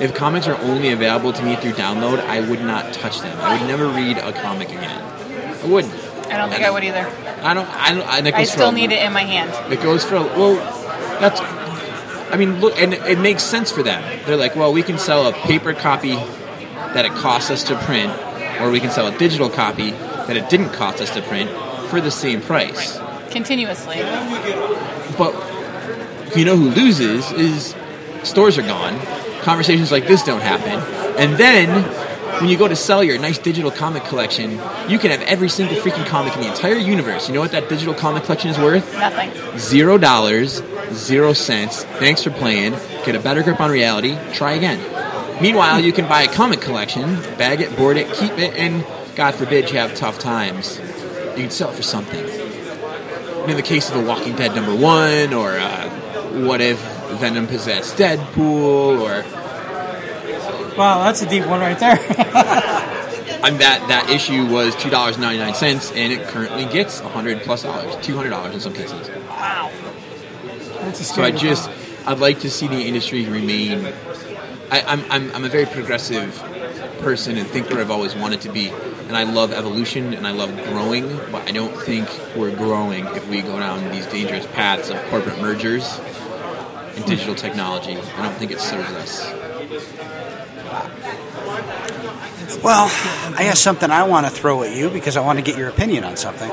[0.00, 3.38] If comics are only available to me through download, I would not touch them.
[3.40, 5.02] I would never read a comic again.
[5.62, 5.94] I wouldn't.
[6.32, 7.06] I don't think I would either.
[7.42, 7.68] I don't.
[7.68, 8.34] I don't.
[8.34, 9.72] I, I still a- need it in my hand.
[9.72, 10.54] It goes for well.
[11.20, 11.40] That's.
[11.40, 14.02] I mean, look, and it makes sense for them.
[14.24, 18.12] They're like, well, we can sell a paper copy that it costs us to print,
[18.60, 21.50] or we can sell a digital copy that it didn't cost us to print
[21.90, 22.98] for the same price.
[23.32, 23.96] Continuously.
[25.18, 25.34] But
[26.36, 27.74] you know who loses is
[28.22, 28.98] stores are gone.
[29.42, 30.80] Conversations like this don't happen.
[31.18, 31.82] And then
[32.40, 34.52] when you go to sell your nice digital comic collection,
[34.88, 37.28] you can have every single freaking comic in the entire universe.
[37.28, 38.92] You know what that digital comic collection is worth?
[38.94, 39.58] Nothing.
[39.58, 41.84] Zero dollars, zero cents.
[41.84, 42.72] Thanks for playing.
[43.04, 44.16] Get a better grip on reality.
[44.32, 44.80] Try again.
[45.40, 48.84] Meanwhile, you can buy a comic collection, bag it, board it, keep it, and
[49.16, 50.78] God forbid you have tough times.
[51.36, 52.41] You can sell it for something.
[53.48, 55.88] In the case of The Walking Dead number one, or uh,
[56.46, 56.80] what if
[57.18, 59.24] Venom possessed Deadpool, or
[60.76, 61.98] Wow, that's a deep one right there.
[63.44, 67.40] I'm that that issue was two dollars ninety nine cents, and it currently gets hundred
[67.42, 69.08] plus dollars, two hundred dollars in some cases.
[69.28, 69.70] Wow,
[70.80, 71.68] that's a So I just.
[72.04, 73.86] I'd like to see the industry remain.
[74.70, 76.36] I, I'm, I'm, I'm a very progressive
[76.98, 77.78] person and thinker.
[77.78, 78.72] I've always wanted to be,
[79.08, 81.16] and I love evolution and I love growing.
[81.30, 85.40] But I don't think we're growing if we go down these dangerous paths of corporate
[85.40, 85.98] mergers
[86.96, 87.96] and digital technology.
[87.96, 89.32] I don't think it serves us.
[92.62, 92.84] Well,
[93.36, 95.68] I have something I want to throw at you because I want to get your
[95.68, 96.50] opinion on something.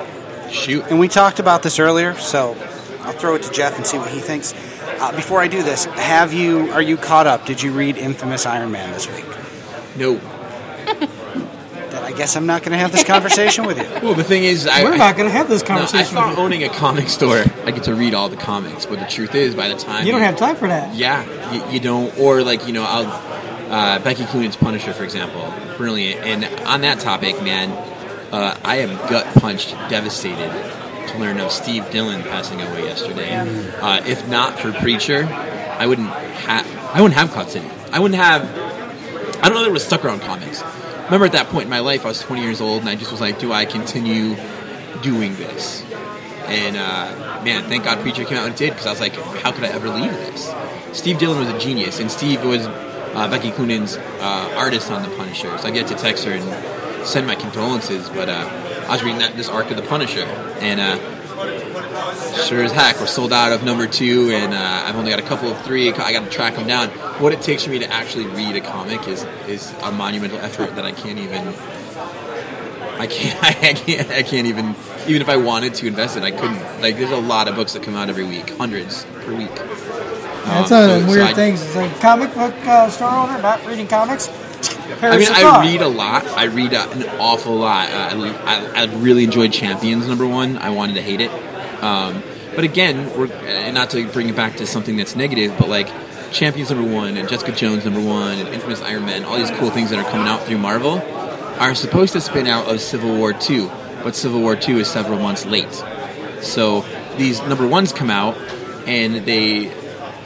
[0.51, 0.85] Shoot.
[0.89, 2.55] And we talked about this earlier, so
[3.01, 4.53] I'll throw it to Jeff and see what he thinks.
[4.99, 7.45] Uh, before I do this, have you are you caught up?
[7.45, 9.25] Did you read Infamous Iron Man this week?
[9.97, 10.19] No.
[12.09, 13.83] I guess I'm not going to have this conversation with you.
[14.03, 16.15] Well, the thing is, I, We're I- not going to have this No, I conversation.
[16.15, 18.85] thought owning a comic store, I get to read all the comics.
[18.87, 20.95] But the truth is, by the time you don't have time for that.
[20.95, 22.17] Yeah, you, you don't.
[22.17, 23.05] Or like you know, I'll,
[23.71, 26.21] uh, Becky Cloonan's Punisher, for example, brilliant.
[26.25, 27.69] And on that topic, man,
[28.33, 30.49] uh, I am gut punched, devastated
[31.09, 33.35] to learn of Steve Dillon passing away yesterday.
[33.79, 36.65] Uh, if not for Preacher, I wouldn't have.
[36.95, 37.69] I wouldn't have Cloud City.
[37.91, 38.43] I wouldn't have.
[39.43, 40.63] I don't know that it was stuck around comics.
[41.09, 43.11] Remember at that point in my life, I was 20 years old, and I just
[43.11, 44.35] was like, "Do I continue
[45.01, 45.83] doing this?"
[46.49, 49.51] And uh, man, thank God Preacher came out and did because I was like, how
[49.51, 50.51] could I ever leave this?
[50.93, 55.15] Steve Dillon was a genius, and Steve was uh, Becky Cloonan's uh, artist on The
[55.15, 55.55] Punisher.
[55.59, 58.09] So I get to text her and send my condolences.
[58.09, 58.49] But uh,
[58.87, 60.23] I was reading that this arc of The Punisher,
[60.59, 61.18] and uh,
[62.45, 65.23] sure as heck, we're sold out of number two, and uh, I've only got a
[65.23, 65.91] couple of three.
[65.91, 66.89] I got to track them down.
[67.21, 70.75] What it takes for me to actually read a comic is is a monumental effort
[70.75, 71.47] that I can't even.
[72.99, 73.43] I can't.
[73.63, 74.09] I can't.
[74.11, 74.75] I can't even.
[75.07, 76.81] Even if I wanted to invest it, I couldn't.
[76.81, 79.53] Like, there's a lot of books that come out every week, hundreds per week.
[79.55, 81.61] That's Um, one of so- weird I- things.
[81.63, 84.27] It's like comic book uh, store owner not reading comics.
[85.01, 86.25] I mean, I read a lot.
[86.27, 87.89] I read uh, an awful lot.
[87.89, 88.09] Uh,
[88.43, 90.57] I, I, I really enjoyed Champions number one.
[90.57, 91.31] I wanted to hate it,
[91.81, 92.23] um,
[92.55, 95.89] but again, we're and not to bring it back to something that's negative, but like
[96.31, 99.69] Champions number one and Jessica Jones number one and Infamous Iron Man, all these cool
[99.69, 100.99] things that are coming out through Marvel
[101.59, 103.69] are supposed to spin out of Civil War two,
[104.03, 105.73] but Civil War two is several months late.
[106.41, 106.85] So
[107.17, 108.37] these number ones come out
[108.87, 109.71] and they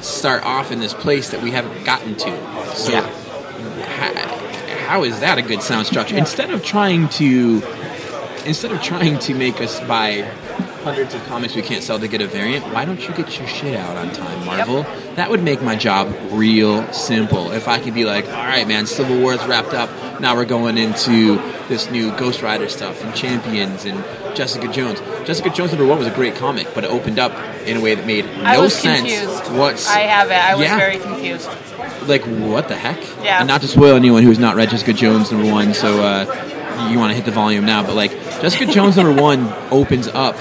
[0.01, 2.75] start off in this place that we haven't gotten to.
[2.75, 4.39] So ha-
[4.87, 6.17] how is that a good sound structure?
[6.17, 7.61] Instead of trying to
[8.45, 10.21] instead of trying to make us buy
[10.83, 13.47] hundreds of comics we can't sell to get a variant, why don't you get your
[13.47, 14.83] shit out on time, Marvel?
[15.15, 17.51] That would make my job real simple.
[17.51, 19.89] If I could be like, all right, man, Civil War's wrapped up.
[20.19, 21.35] Now we're going into
[21.69, 24.03] this new Ghost Rider stuff and Champions and
[24.35, 24.99] Jessica Jones.
[25.25, 27.31] Jessica Jones number one was a great comic, but it opened up
[27.65, 28.99] in a way that made no I was sense.
[29.09, 29.51] confused.
[29.57, 30.33] What's I have it.
[30.37, 30.77] I was Yeah.
[30.77, 31.49] very confused.
[32.07, 32.99] like what the heck?
[33.23, 33.39] Yeah.
[33.39, 36.25] And not to spoil anyone who's not read Jessica Jones number one, so uh,
[36.91, 37.83] you want to hit the volume now.
[37.83, 40.39] But like Jessica Jones number one opens up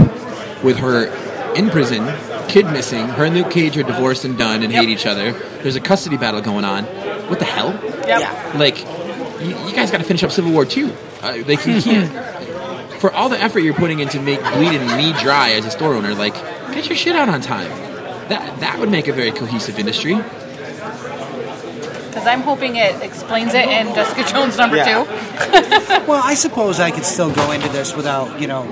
[0.63, 1.07] with her
[1.55, 2.07] in prison,
[2.49, 3.07] kid missing.
[3.09, 5.33] Her and Luke Cage are divorced and done and hate each other.
[5.33, 6.85] There's a custody battle going on.
[7.29, 7.73] What the hell?
[8.07, 8.55] Yep.
[8.55, 8.79] Like
[9.41, 10.93] you, you guys got to finish up Civil War too.
[11.23, 12.11] Uh, like you can't.
[13.01, 16.15] For all the effort you're putting into make bleeding me dry as a store owner,
[16.15, 16.35] like
[16.73, 17.69] get your shit out on time.
[18.29, 20.15] that that would make a very cohesive industry.
[22.13, 25.05] Because I'm hoping it explains it in Jessica Jones number Yeah.
[25.05, 26.03] two.
[26.07, 28.67] Well, I suppose I could still go into this without, you know,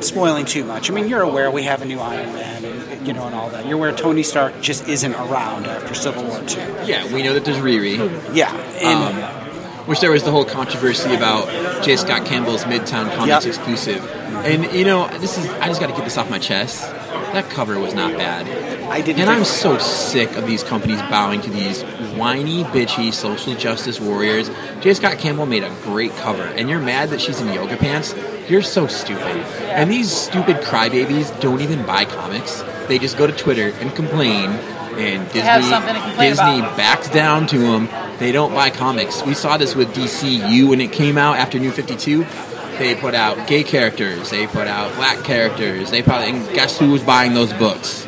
[0.00, 0.90] spoiling too much.
[0.90, 3.48] I mean, you're aware we have a new Iron Man, and you know, and all
[3.50, 3.64] that.
[3.66, 6.60] You're aware Tony Stark just isn't around after Civil War Two.
[6.84, 7.96] Yeah, we know that there's Riri.
[8.34, 9.30] Yeah, and Um,
[9.86, 11.48] which there was the whole controversy about
[11.84, 11.96] J.
[11.96, 13.54] Scott Campbell's Midtown Comics Yep.
[13.54, 14.04] exclusive.
[14.44, 16.80] And you know, this is I just got to get this off my chest.
[17.32, 18.46] That cover was not bad.
[18.88, 19.20] I didn't.
[19.20, 21.82] And I'm think- so sick of these companies bowing to these
[22.16, 24.50] whiny, bitchy social justice warriors.
[24.80, 24.94] J.
[24.94, 28.14] Scott Campbell made a great cover, and you're mad that she's in yoga pants?
[28.48, 29.24] You're so stupid.
[29.70, 32.62] And these stupid crybabies don't even buy comics.
[32.88, 34.50] They just go to Twitter and complain,
[34.96, 36.76] and Disney, to Disney about.
[36.76, 37.88] backs down to them.
[38.18, 39.22] They don't buy comics.
[39.24, 42.24] We saw this with DCU when it came out after New 52.
[42.78, 44.30] They put out gay characters.
[44.30, 45.90] They put out black characters.
[45.90, 48.06] They probably and guess who was buying those books?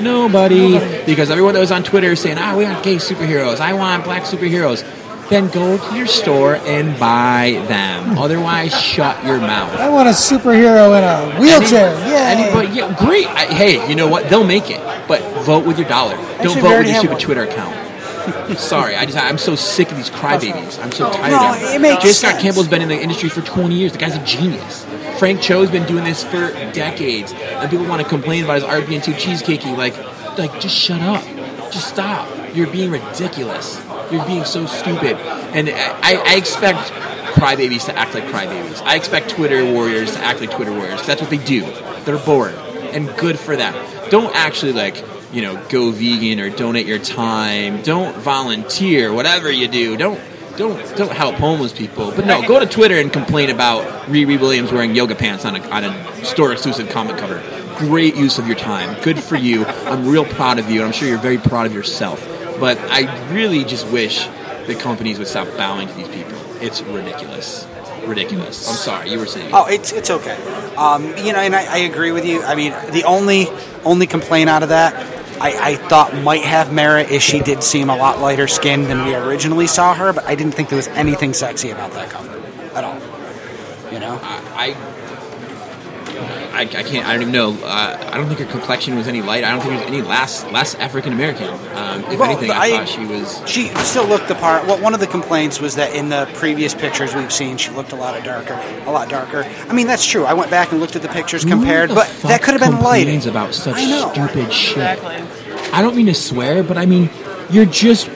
[0.00, 3.60] Nobody, because everyone that was on Twitter saying, "Ah, we want gay superheroes.
[3.60, 4.84] I want black superheroes."
[5.28, 8.18] Then go to your store and buy them.
[8.18, 9.72] Otherwise, shut your mouth.
[9.78, 11.90] I want a superhero in a wheelchair.
[12.08, 12.34] Yeah.
[12.36, 13.26] Anybody, yeah, great.
[13.28, 14.28] I, hey, you know what?
[14.28, 16.16] They'll make it, but vote with your dollar.
[16.16, 16.26] Don't
[16.58, 17.20] Actually, vote with your stupid one.
[17.20, 17.78] Twitter account.
[18.58, 20.82] Sorry, I just I'm so sick of these crybabies.
[20.82, 21.74] I'm so tired No, of them.
[21.76, 22.12] it makes J.
[22.12, 22.42] Scott sense.
[22.42, 23.92] Campbell's been in the industry for 20 years.
[23.92, 24.84] The guy's a genius.
[25.22, 28.88] Frank Cho's been doing this for decades, and people want to complain about his art
[28.88, 29.76] being too cheesecakey.
[29.76, 29.96] Like,
[30.36, 31.22] like just shut up,
[31.70, 32.28] just stop.
[32.56, 33.80] You're being ridiculous.
[34.10, 35.16] You're being so stupid.
[35.54, 36.90] And I, I expect
[37.36, 38.82] crybabies to act like crybabies.
[38.82, 41.06] I expect Twitter warriors to act like Twitter warriors.
[41.06, 41.60] That's what they do.
[42.04, 42.54] They're bored,
[42.90, 43.74] and good for them.
[44.10, 47.80] Don't actually like you know go vegan or donate your time.
[47.82, 49.12] Don't volunteer.
[49.12, 50.20] Whatever you do, don't
[50.56, 52.12] don't don't help homeless people.
[52.14, 55.60] But no, go to Twitter and complain about Riri Williams wearing yoga pants on a
[55.70, 57.42] on a store exclusive comic cover.
[57.78, 59.00] Great use of your time.
[59.02, 59.64] Good for you.
[59.64, 62.20] I'm real proud of you, and I'm sure you're very proud of yourself.
[62.60, 64.26] But I really just wish
[64.66, 66.38] the companies would stop bowing to these people.
[66.60, 67.66] It's ridiculous.
[68.04, 68.68] Ridiculous.
[68.68, 69.10] I'm sorry.
[69.10, 69.50] You were saying.
[69.52, 70.36] Oh, it's it's okay.
[70.76, 72.42] Um, you know, and I, I agree with you.
[72.42, 73.46] I mean, the only
[73.84, 77.90] only complaint out of that I, I thought might have merit is she did seem
[77.90, 80.86] a lot lighter skinned than we originally saw her, but I didn't think there was
[80.88, 82.38] anything sexy about that cover
[82.76, 82.94] at all.
[83.92, 84.91] You know, I, I,
[86.24, 87.06] I can't.
[87.06, 87.52] I don't even know.
[87.62, 89.44] Uh, I don't think her complexion was any light.
[89.44, 91.48] I don't think there was any less less African American.
[91.48, 93.42] Um, if Well, anything, I, I- thought she was.
[93.46, 94.66] she still looked the part.
[94.66, 97.92] Well, one of the complaints was that in the previous pictures we've seen, she looked
[97.92, 98.54] a lot of darker,
[98.86, 99.44] a lot darker.
[99.68, 100.24] I mean, that's true.
[100.24, 102.80] I went back and looked at the pictures compared, the but that could have been
[102.80, 103.20] lighting.
[103.20, 104.12] complains about such I know.
[104.12, 104.76] stupid shit.
[104.78, 105.16] Exactly.
[105.72, 107.08] I don't mean to swear, but I mean
[107.50, 108.10] you're just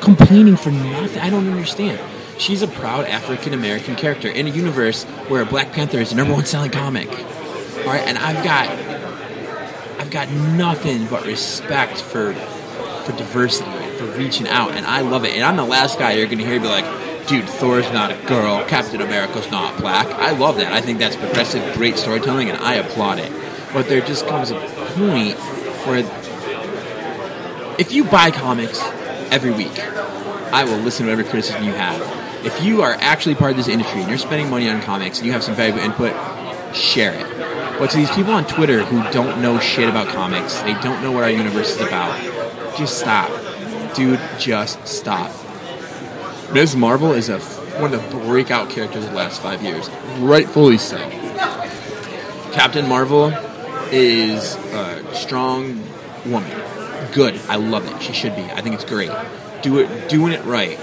[0.00, 1.20] complaining for nothing.
[1.20, 2.00] I don't understand.
[2.38, 6.34] She's a proud African American character in a universe where Black Panther is the number
[6.34, 7.08] one selling comic.
[7.10, 8.68] All right, and I've got
[10.00, 12.34] I've got nothing but respect for
[13.04, 15.34] for diversity, for reaching out, and I love it.
[15.34, 16.84] And I'm the last guy you're to hear be like,
[17.26, 18.64] "Dude, Thor's not a girl.
[18.66, 20.72] Captain America's not black." I love that.
[20.72, 23.32] I think that's progressive, great storytelling, and I applaud it.
[23.72, 24.60] But there just comes a
[24.96, 25.38] point
[25.86, 25.98] where
[27.78, 28.80] if you buy comics
[29.30, 29.76] every week,
[30.52, 32.00] I will listen to whatever criticism you have.
[32.44, 35.26] If you are actually part of this industry and you're spending money on comics and
[35.26, 36.12] you have some valuable input,
[36.74, 37.78] share it.
[37.78, 41.10] But to these people on Twitter who don't know shit about comics, they don't know
[41.10, 42.20] what our universe is about,
[42.76, 43.30] just stop.
[43.94, 45.30] Dude, just stop.
[46.52, 46.76] Ms.
[46.76, 47.38] Marvel is a
[47.80, 49.88] one of the breakout characters of the last five years.
[50.18, 50.98] Rightfully so.
[52.52, 53.28] Captain Marvel
[53.90, 55.82] is a strong
[56.26, 56.50] woman.
[57.12, 57.40] Good.
[57.48, 58.02] I love it.
[58.02, 58.42] She should be.
[58.42, 59.10] I think it's great.
[59.62, 60.78] Do it, doing it right.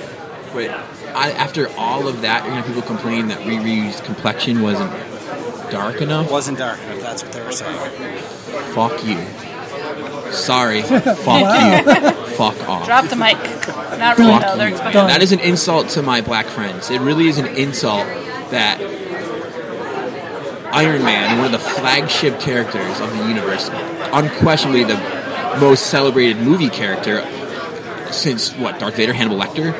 [0.54, 0.70] But
[1.16, 4.92] I, after all of that, you're gonna have people complain that Riri's complexion wasn't
[5.72, 6.32] dark enough.
[6.32, 7.02] wasn't dark enough.
[7.02, 7.78] That's what they were saying.
[8.74, 9.18] Fuck you.
[10.32, 10.82] Sorry.
[10.84, 12.12] Fuck you.
[12.36, 12.86] Fuck off.
[12.86, 13.38] Drop the mic.
[14.00, 14.58] Not really Fuck though.
[14.58, 14.76] They're you.
[14.76, 15.08] expecting.
[15.08, 16.90] That is an insult to my black friends.
[16.90, 18.08] It really is an insult
[18.52, 18.80] that
[20.72, 23.70] Iron Man, one of the flagship characters of the universe,
[24.14, 24.98] unquestionably the
[25.60, 27.20] most celebrated movie character
[28.14, 29.76] since what Darth Vader, Hannibal Lecter.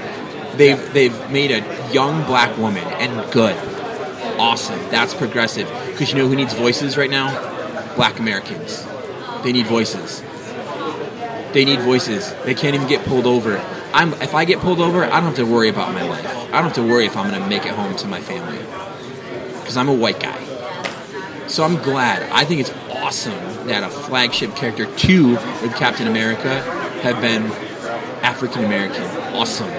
[0.58, 3.56] They've they've made a young black woman and good,
[4.40, 4.80] awesome.
[4.90, 5.68] That's progressive.
[5.88, 7.96] Because you know who needs voices right now?
[7.96, 8.86] Black Americans.
[9.44, 10.22] They need voices.
[11.54, 12.34] They need voices.
[12.44, 13.58] They can't even get pulled over.
[13.94, 16.26] I'm if I get pulled over, I don't have to worry about my life.
[16.26, 18.60] I don't have to worry if I'm going to make it home to my family
[19.60, 20.40] because I'm a white guy.
[21.48, 22.24] So I'm glad.
[22.32, 26.62] I think it's awesome that a flagship character two with Captain America
[27.02, 27.52] have been
[28.24, 29.04] African American.
[29.36, 29.70] Awesome.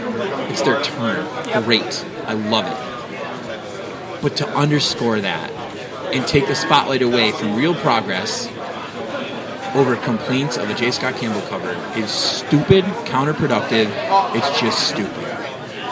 [0.50, 1.26] It's their turn.
[1.64, 2.04] Great.
[2.26, 4.22] I love it.
[4.22, 5.50] But to underscore that
[6.12, 8.48] and take the spotlight away from real progress
[9.74, 10.90] over complaints of a J.
[10.90, 13.88] Scott Campbell cover is stupid, counterproductive.
[14.34, 15.26] It's just stupid.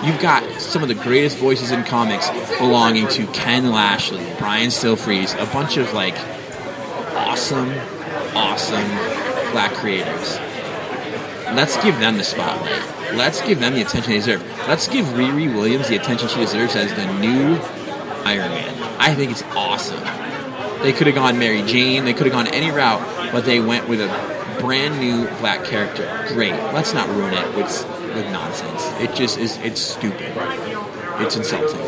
[0.04, 2.28] You've got some of the greatest voices in comics
[2.58, 6.16] belonging to Ken Lashley, Brian Stelfreeze, a bunch of like
[7.14, 7.72] awesome,
[8.34, 8.88] awesome
[9.52, 10.38] black creators.
[11.54, 13.14] Let's give them the spotlight.
[13.14, 14.42] Let's give them the attention they deserve.
[14.68, 17.56] Let's give Riri Williams the attention she deserves as the new
[18.24, 18.74] Iron Man.
[18.98, 20.02] I think it's awesome.
[20.82, 23.00] They could have gone Mary Jane, they could have gone any route,
[23.32, 26.24] but they went with a brand new black character.
[26.28, 26.52] Great.
[26.52, 27.68] Let's not ruin it with
[28.14, 28.84] with nonsense.
[29.00, 30.32] It just is it's stupid.
[31.20, 31.78] It's insulting.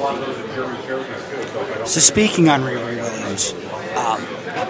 [1.87, 3.53] So speaking on Riri Williams,
[3.97, 4.25] um,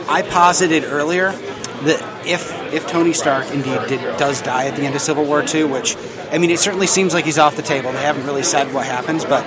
[0.08, 4.94] I posited earlier that if if Tony Stark indeed did, does die at the end
[4.94, 5.96] of Civil War II, which
[6.32, 7.90] I mean, it certainly seems like he's off the table.
[7.92, 9.44] They haven't really said what happens, but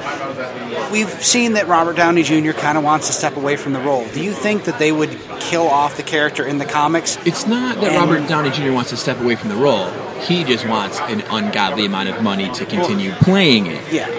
[0.91, 2.51] we've seen that Robert Downey Jr.
[2.51, 4.05] kind of wants to step away from the role.
[4.09, 7.17] Do you think that they would kill off the character in the comics?
[7.25, 8.73] It's not that And- Robert Downey Jr.
[8.73, 9.87] wants to step away from the role.
[10.21, 13.81] He just wants an ungodly amount of money to continue playing it.
[13.91, 14.09] Yeah.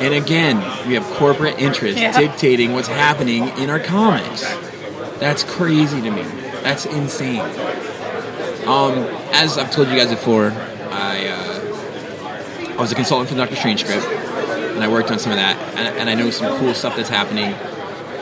[0.00, 0.56] And again,
[0.86, 2.18] we have corporate interests Yeah.
[2.18, 4.44] dictating what's happening in our comics.
[5.18, 6.24] That's crazy to me.
[6.62, 7.42] That's insane.
[8.66, 8.98] Um,
[9.32, 10.52] as I've told you guys before,
[10.90, 15.18] I uh, I was a consultant for the Doctor Strange script, and I worked on
[15.18, 17.52] some of that, and, and I know some cool stuff that's happening,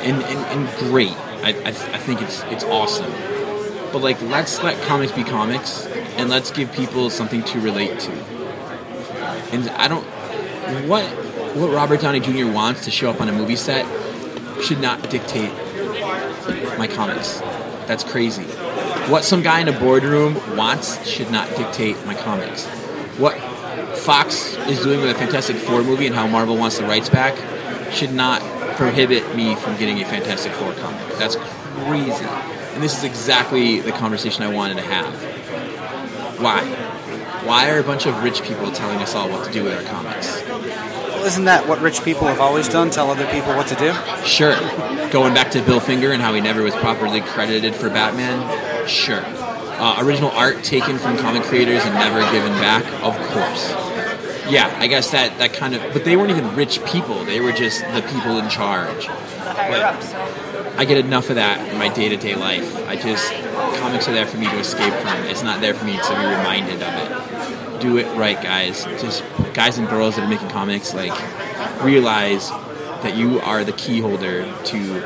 [0.02, 1.12] and, and, and great.
[1.42, 3.10] I, I, I think it's it's awesome.
[3.92, 5.86] But like, let's let comics be comics,
[6.16, 8.12] and let's give people something to relate to.
[9.52, 10.04] And I don't
[10.88, 11.04] what
[11.56, 12.46] what Robert Downey Jr.
[12.46, 13.86] wants to show up on a movie set
[14.62, 15.52] should not dictate
[16.78, 17.40] my comics.
[17.86, 18.44] That's crazy.
[19.08, 22.66] What some guy in a boardroom wants should not dictate my comics.
[23.16, 23.38] What
[23.96, 27.34] Fox is doing with a Fantastic Four movie and how Marvel wants the rights back
[27.90, 28.42] should not
[28.76, 31.16] prohibit me from getting a Fantastic Four comic.
[31.16, 32.24] That's crazy.
[32.74, 35.12] And this is exactly the conversation I wanted to have.
[36.38, 36.64] Why?
[37.46, 39.82] Why are a bunch of rich people telling us all what to do with our
[39.84, 40.44] comics?
[40.44, 42.90] Well, isn't that what rich people have always done?
[42.90, 43.94] Tell other people what to do?
[44.26, 44.54] Sure.
[45.10, 48.67] Going back to Bill Finger and how he never was properly credited for Batman.
[48.88, 49.22] Sure.
[49.24, 52.84] Uh, original art taken from comic creators and never given back.
[53.02, 53.70] Of course.
[54.50, 55.92] Yeah, I guess that that kind of.
[55.92, 57.24] But they weren't even rich people.
[57.24, 59.06] They were just the people in charge.
[59.06, 60.14] The higher But- ups.
[60.78, 62.88] I get enough of that in my day to day life.
[62.88, 63.32] I just
[63.80, 65.24] comics are there for me to escape from.
[65.24, 67.80] It's not there for me to be reminded of it.
[67.80, 68.84] Do it right, guys.
[69.00, 69.22] Just
[69.54, 71.12] guys and girls that are making comics, like
[71.82, 72.48] realize
[73.02, 75.02] that you are the key holder to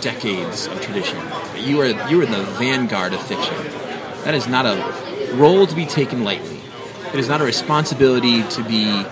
[0.00, 1.18] decades of tradition.
[1.58, 3.54] You are you are the vanguard of fiction.
[4.24, 6.60] That is not a role to be taken lightly.
[7.12, 9.04] It is not a responsibility to be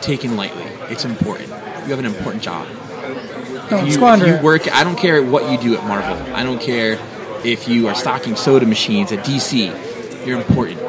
[0.00, 0.64] taken lightly.
[0.90, 1.48] It's important.
[1.48, 4.70] You have an important job oh, Don't you, squander you work.
[4.72, 6.34] I don't care what you do at Marvel.
[6.34, 6.98] I don't care
[7.44, 10.26] if you are stocking soda machines at DC.
[10.26, 10.80] You're important.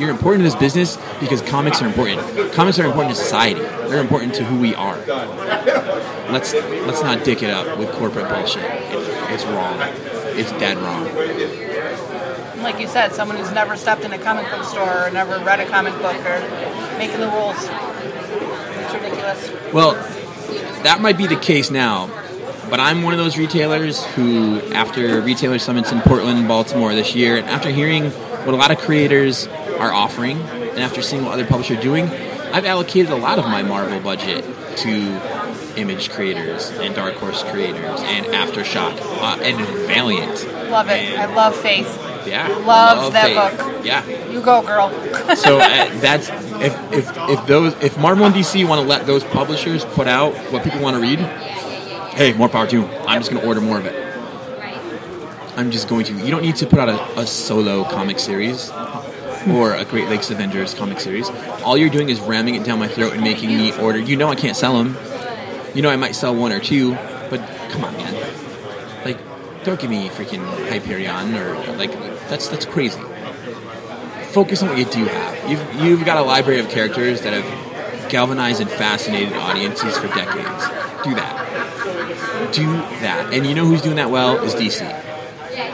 [0.00, 2.52] You're important to this business because comics are important.
[2.52, 3.60] Comics are important to society.
[3.60, 4.96] They're important to who we are.
[6.30, 8.62] Let's let's not dick it up with corporate bullshit.
[9.28, 9.76] It, it's wrong.
[10.36, 11.04] It's dead wrong.
[12.62, 15.60] Like you said, someone who's never stepped in a comic book store or never read
[15.60, 16.40] a comic book or
[16.98, 17.56] making the rules.
[17.60, 19.72] It's ridiculous.
[19.72, 19.92] Well,
[20.82, 22.06] that might be the case now,
[22.70, 27.14] but I'm one of those retailers who, after retailer summits in Portland, and Baltimore this
[27.14, 29.46] year, and after hearing what a lot of creators
[29.78, 32.06] are offering, and after seeing what other publishers are doing,
[32.52, 34.44] I've allocated a lot of my Marvel budget
[34.78, 35.37] to
[35.78, 39.56] Image creators and Dark Horse creators and Aftershock uh, and
[39.86, 40.44] Valiant.
[40.70, 41.18] Love it.
[41.18, 41.86] I love Faith.
[42.26, 43.58] Yeah, Loves love that Faith.
[43.58, 43.84] book.
[43.86, 44.90] Yeah, You go, girl.
[45.36, 46.28] so uh, that's
[46.60, 50.34] if, if if those if Marvel and DC want to let those publishers put out
[50.52, 51.20] what people want to read,
[52.14, 52.90] hey, more power to them.
[53.06, 53.94] I'm just going to order more of it.
[55.56, 56.12] I'm just going to.
[56.12, 58.70] You don't need to put out a, a solo comic series
[59.48, 61.30] or a Great Lakes Avengers comic series.
[61.64, 63.98] All you're doing is ramming it down my throat and making me order.
[63.98, 64.96] You know I can't sell them.
[65.74, 66.92] You know I might sell one or two,
[67.30, 67.40] but
[67.70, 68.14] come on, man.
[69.04, 69.18] Like,
[69.64, 71.92] don't give me freaking Hyperion or like
[72.28, 73.00] that's that's crazy
[74.28, 75.50] focus on what you do have.
[75.50, 80.64] You've, you've got a library of characters that have galvanized and fascinated audiences for decades.
[81.02, 82.50] Do that.
[82.52, 82.66] Do
[83.00, 83.32] that.
[83.32, 84.86] And you know who's doing that well is DC.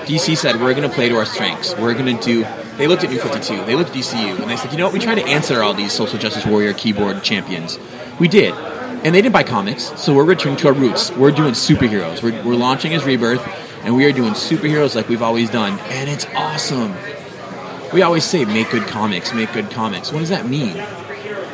[0.07, 1.77] DC said, we're going to play to our strengths.
[1.77, 2.47] We're going to do.
[2.77, 3.65] They looked at New 52.
[3.65, 4.41] They looked at DCU.
[4.41, 4.93] And they said, you know what?
[4.93, 7.79] We tried to answer all these social justice warrior keyboard champions.
[8.19, 8.55] We did.
[9.05, 10.01] And they didn't buy comics.
[10.01, 11.11] So we're returning to our roots.
[11.13, 12.23] We're doing superheroes.
[12.23, 13.47] We're, we're launching as Rebirth.
[13.85, 15.79] And we are doing superheroes like we've always done.
[15.81, 16.95] And it's awesome
[17.93, 20.75] we always say make good comics make good comics what does that mean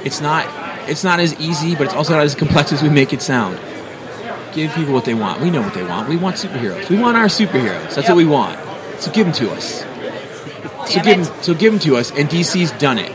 [0.07, 0.46] it's not
[0.88, 3.61] it's not as easy but it's also not as complex as we make it sound
[4.55, 7.14] give people what they want we know what they want we want superheroes we want
[7.14, 8.59] our superheroes that's what we want
[8.98, 9.84] so give them to us
[10.90, 13.12] So give them, so give them to us, and DC's done it,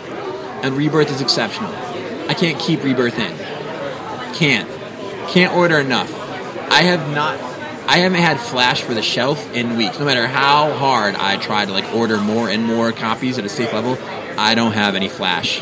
[0.64, 1.74] and Rebirth is exceptional.
[2.30, 3.34] I can't keep Rebirth in.
[4.36, 4.70] Can't.
[5.30, 6.14] Can't order enough.
[6.70, 7.40] I have not.
[7.88, 9.98] I haven't had Flash for the shelf in weeks.
[10.00, 13.50] No matter how hard I try to like order more and more copies at a
[13.50, 13.98] safe level,
[14.38, 15.62] I don't have any Flash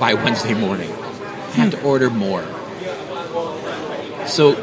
[0.00, 0.90] by Wednesday morning.
[0.90, 2.42] I have to order more.
[4.26, 4.54] So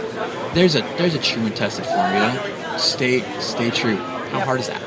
[0.53, 2.80] there's a there's a true and tested formula.
[2.80, 3.97] Stay stay true.
[3.97, 4.82] How hard is that?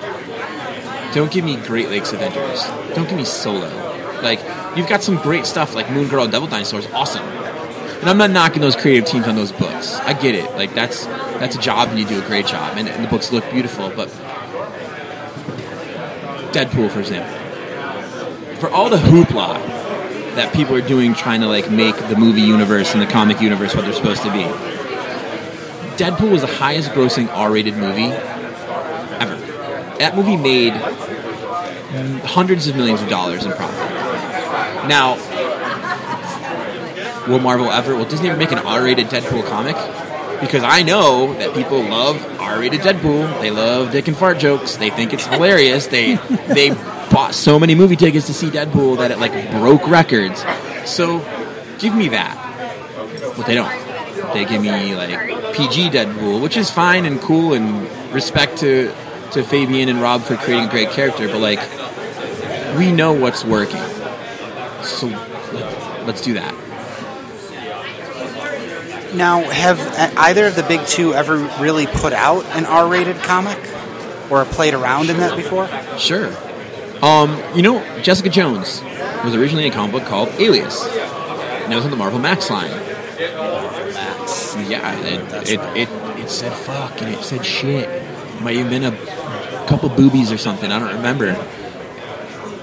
[1.14, 2.64] Don't give me Great Lakes Avengers.
[2.94, 3.68] Don't give me Solo.
[4.22, 4.40] Like
[4.76, 7.24] you've got some great stuff like Moon Girl Devil Dinosaurs, awesome.
[8.00, 9.94] And I'm not knocking those creative teams on those books.
[9.94, 10.50] I get it.
[10.52, 11.06] Like that's
[11.38, 13.90] that's a job and you do a great job and, and the books look beautiful,
[13.90, 14.08] but
[16.52, 17.32] Deadpool for example.
[18.60, 19.76] For all the hoopla
[20.36, 23.74] that people are doing trying to like make the movie universe and the comic universe
[23.74, 24.44] what they're supposed to be.
[25.96, 28.12] Deadpool was the highest grossing R-rated movie
[29.18, 29.36] ever.
[29.98, 30.74] That movie made
[32.22, 33.78] hundreds of millions of dollars in profit.
[34.88, 35.16] Now,
[37.28, 39.76] will Marvel ever, will Disney ever make an R-rated Deadpool comic?
[40.40, 43.40] Because I know that people love R-rated Deadpool.
[43.40, 44.76] They love dick and fart jokes.
[44.76, 45.86] They think it's hilarious.
[45.86, 46.16] They
[46.48, 46.70] they
[47.10, 50.44] bought so many movie tickets to see Deadpool that it like broke records.
[50.84, 51.18] So,
[51.78, 52.42] give me that.
[53.36, 53.70] But they don't.
[54.34, 58.92] They give me like PG Deadpool, which is fine and cool and respect to
[59.32, 61.28] to Fabian and Rob for creating a great character.
[61.28, 61.60] But like,
[62.76, 63.82] we know what's working.
[64.82, 65.06] So
[65.52, 66.54] let, let's do that.
[69.16, 69.80] Now, have
[70.16, 73.58] either of the big two ever really put out an R-rated comic
[74.30, 75.68] or played around in that before?
[75.98, 76.30] Sure.
[77.02, 78.82] Um, you know, Jessica Jones
[79.24, 82.70] was originally a comic book called Alias, and it was on the Marvel Max line.
[84.68, 85.88] Yeah, it it, it,
[86.18, 87.88] it said fuck and it said shit.
[87.88, 90.70] It might even been a couple boobies or something.
[90.70, 91.34] I don't remember.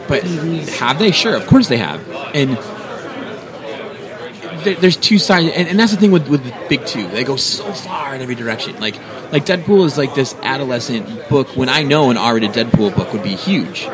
[0.08, 1.12] But have they?
[1.12, 2.08] Sure, of course they have.
[2.36, 2.58] And
[4.64, 7.08] there, there's two sides, and, and that's the thing with with the big two.
[7.08, 8.80] They go so far in every direction.
[8.80, 8.96] Like
[9.32, 11.50] like Deadpool is like this adolescent book.
[11.56, 13.88] When I know an R-rated Deadpool book would be huge.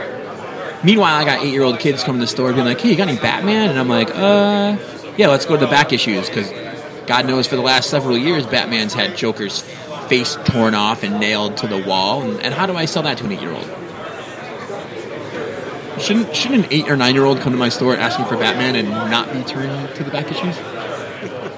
[0.83, 2.95] Meanwhile, I got eight year old kids coming to the store being like, "Hey, you
[2.95, 4.77] got any Batman?" And I'm like, "Uh,
[5.17, 6.49] yeah, let's go to the back issues because
[7.05, 9.61] God knows for the last several years, Batman's had Joker's
[10.07, 12.21] face torn off and nailed to the wall.
[12.21, 13.67] And, and how do I sell that to an eight year old?
[15.99, 18.75] Shouldn't shouldn't an eight or nine year old come to my store asking for Batman
[18.75, 20.55] and not be turned to the back issues?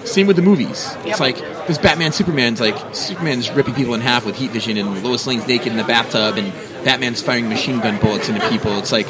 [0.10, 0.96] Same with the movies.
[1.06, 1.38] It's like
[1.68, 5.48] this Batman Superman's like Superman's ripping people in half with heat vision, and Lois Lane's
[5.48, 6.52] naked in the bathtub, and
[6.84, 8.78] Batman's firing machine gun bullets into people.
[8.80, 9.08] It's like,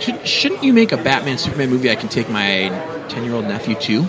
[0.00, 2.68] should, shouldn't you make a Batman Superman movie I can take my
[3.08, 4.06] ten year old nephew to?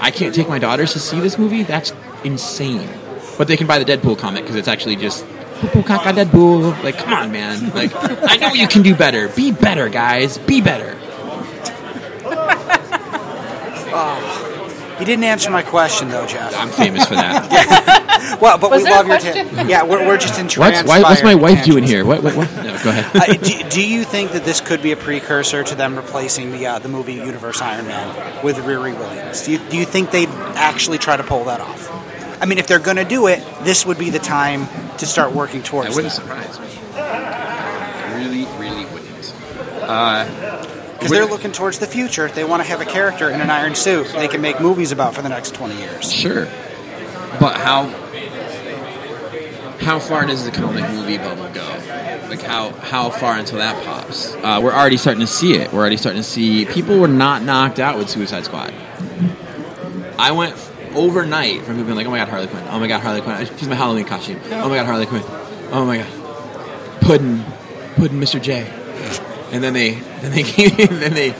[0.00, 1.64] I can't take my daughters to see this movie.
[1.64, 1.92] That's
[2.24, 2.88] insane.
[3.36, 5.39] But they can buy the Deadpool comic because it's actually just Poo caca Deadpool.
[5.62, 7.70] Like, come on, man.
[7.70, 9.28] Like, I know you can do better.
[9.28, 10.38] Be better, guys.
[10.38, 10.96] Be better.
[13.92, 14.96] Oh.
[15.00, 16.54] You didn't answer my question, though, Jeff.
[16.56, 17.96] I'm famous for that.
[18.38, 19.48] Well, but Was we there a love your question?
[19.56, 20.86] ta- Yeah, we're, we're just What's, entranced.
[20.86, 22.04] why, what's my wife doing here?
[22.04, 22.22] What?
[22.22, 22.36] What?
[22.36, 22.54] what?
[22.56, 23.16] No, go ahead.
[23.16, 26.66] Uh, do, do you think that this could be a precursor to them replacing the
[26.66, 29.42] uh, the movie universe Iron Man with Riri Williams?
[29.46, 31.88] Do you, do you think they'd actually try to pull that off?
[32.40, 34.66] I mean, if they're going to do it, this would be the time
[34.98, 35.88] to start working towards.
[35.88, 36.22] That wouldn't that.
[36.22, 36.66] surprise me.
[38.16, 39.34] Really, really wouldn't.
[39.82, 40.26] Uh,
[40.94, 42.28] Because they're looking towards the future.
[42.28, 45.14] They want to have a character in an iron suit they can make movies about
[45.14, 46.12] for the next 20 years.
[46.12, 46.44] Sure,
[47.40, 47.86] but how
[49.80, 51.66] how far does the comic movie bubble go?
[52.28, 54.34] Like how how far until that pops?
[54.34, 55.72] Uh, we're already starting to see it.
[55.72, 58.74] We're already starting to see people were not knocked out with Suicide Squad.
[60.18, 60.54] I went
[60.94, 62.64] overnight from people being like, "Oh my god, Harley Quinn!
[62.70, 63.46] Oh my god, Harley Quinn!
[63.58, 64.40] She's my Halloween costume!
[64.50, 65.22] Oh my god, Harley Quinn!
[65.72, 67.44] Oh my god, Puddin,
[67.96, 68.40] Puddin, Mr.
[68.40, 68.68] J."
[69.52, 71.30] And then they then they came then they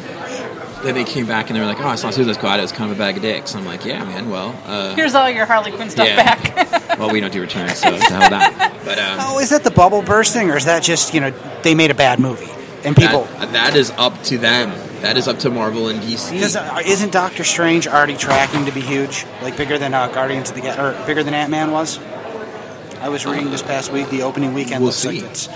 [0.83, 2.59] then they came back and they were like, "Oh, I saw Suicide Squad.
[2.59, 4.31] It was kind of a bag of dicks." I'm like, "Yeah, man.
[4.31, 6.17] Well, uh, Here's all your Harley Quinn stuff Yeah.
[6.17, 6.99] back.
[6.99, 9.63] well, we don't do returns, so to hell with that." But um, Oh, is that
[9.63, 11.33] the bubble bursting, or is that just you know
[11.63, 12.51] they made a bad movie
[12.85, 13.25] and people?
[13.39, 14.71] that, that is up to them.
[15.03, 16.33] That is up to Marvel and DC.
[16.33, 20.51] Because uh, isn't Doctor Strange already tracking to be huge, like bigger than uh, Guardians
[20.51, 21.99] of the Ga- or bigger than Ant Man was?
[23.01, 24.83] I was reading this past week the opening weekend.
[24.83, 25.51] We'll looks like see.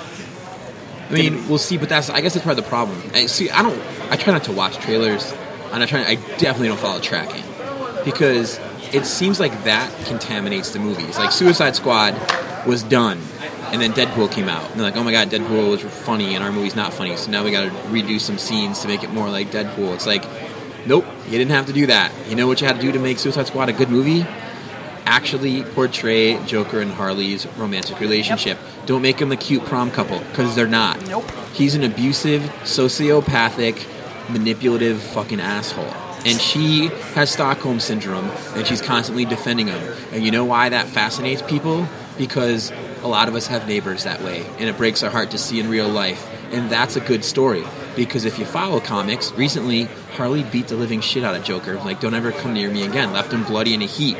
[1.11, 3.03] I mean, we'll see, but that's I guess that's part of the problem.
[3.13, 3.51] I see.
[3.51, 3.79] I don't.
[4.11, 5.33] I try not to watch trailers,
[5.73, 6.03] and I try.
[6.05, 7.45] I definitely don't follow tracking
[8.05, 8.59] because
[8.93, 11.19] it seems like that contaminates the movies.
[11.19, 12.15] Like Suicide Squad
[12.67, 13.21] was done,
[13.73, 16.45] and then Deadpool came out, and they're like, "Oh my god, Deadpool was funny, and
[16.45, 19.11] our movie's not funny." So now we got to redo some scenes to make it
[19.11, 19.95] more like Deadpool.
[19.95, 20.25] It's like,
[20.87, 22.12] nope, you didn't have to do that.
[22.29, 24.27] You know what you had to do to make Suicide Squad a good movie?
[25.07, 28.59] Actually portray Joker and Harley's romantic relationship.
[28.87, 31.07] Don't make them a cute prom couple because they're not.
[31.09, 31.31] Nope.
[31.53, 33.87] He's an abusive, sociopathic,
[34.31, 35.93] manipulative fucking asshole.
[36.27, 39.95] And she has Stockholm syndrome, and she's constantly defending him.
[40.11, 41.87] And you know why that fascinates people?
[42.17, 42.73] Because
[43.05, 45.61] a lot of us have neighbors that way, and it breaks our heart to see
[45.61, 46.27] in real life.
[46.53, 47.63] And that's a good story.
[47.95, 49.85] Because if you follow comics, recently
[50.17, 51.77] Harley beat the living shit out of Joker.
[51.77, 53.13] Like, don't ever come near me again.
[53.13, 54.17] Left him bloody in a heap.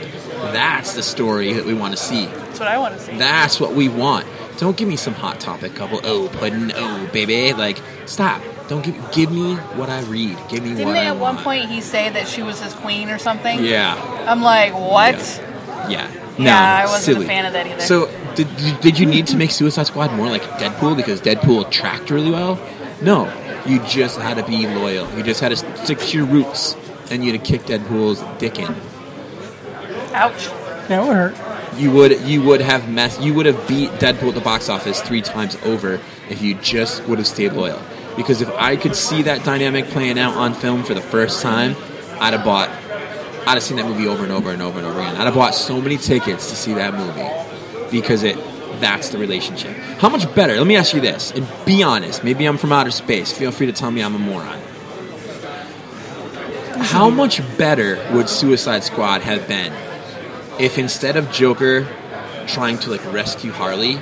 [0.53, 2.27] That's the story that we want to see.
[2.27, 3.17] That's what I want to see.
[3.17, 4.27] That's what we want.
[4.59, 6.01] Don't give me some hot topic couple.
[6.05, 6.71] Oh, pudding.
[6.75, 7.53] Oh, baby.
[7.53, 8.43] Like, stop.
[8.69, 10.39] Don't give give me what I read.
[10.49, 12.73] Give me Didn't what they I at one point he say that she was his
[12.75, 13.63] queen or something?
[13.63, 13.95] Yeah,
[14.27, 15.17] I'm like, what?
[15.91, 16.11] yeah.
[16.39, 17.27] Yeah, no, I wasn't silly.
[17.27, 17.83] a fan of that either.
[17.83, 22.11] So, did, did you need to make Suicide Squad more like Deadpool because Deadpool tracked
[22.11, 22.61] really well?
[23.03, 23.33] No,
[23.67, 25.11] you just had to be loyal.
[25.17, 26.77] You just had to stick to your roots,
[27.11, 28.75] and you had to kick Deadpool's dick in.
[30.15, 30.49] Ouch.
[30.89, 31.79] That would hurt.
[31.79, 35.01] You would you would have mess you would have beat Deadpool at the box office
[35.01, 37.81] three times over if you just would have stayed loyal.
[38.17, 41.75] Because if I could see that dynamic playing out on film for the first time,
[42.21, 45.01] I'd have bought I'd have seen that movie over and over and over and over
[45.01, 45.17] again.
[45.17, 47.54] I'd have bought so many tickets to see that movie
[48.01, 48.37] because it
[48.81, 49.73] that's the relationship.
[49.99, 50.57] How much better?
[50.57, 52.25] Let me ask you this, and be honest.
[52.25, 53.33] Maybe I'm from outer space.
[53.33, 54.61] Feel free to tell me I'm a moron.
[56.83, 59.73] How much better would Suicide Squad have been
[60.59, 61.87] if instead of Joker
[62.49, 63.99] trying to like rescue Harley,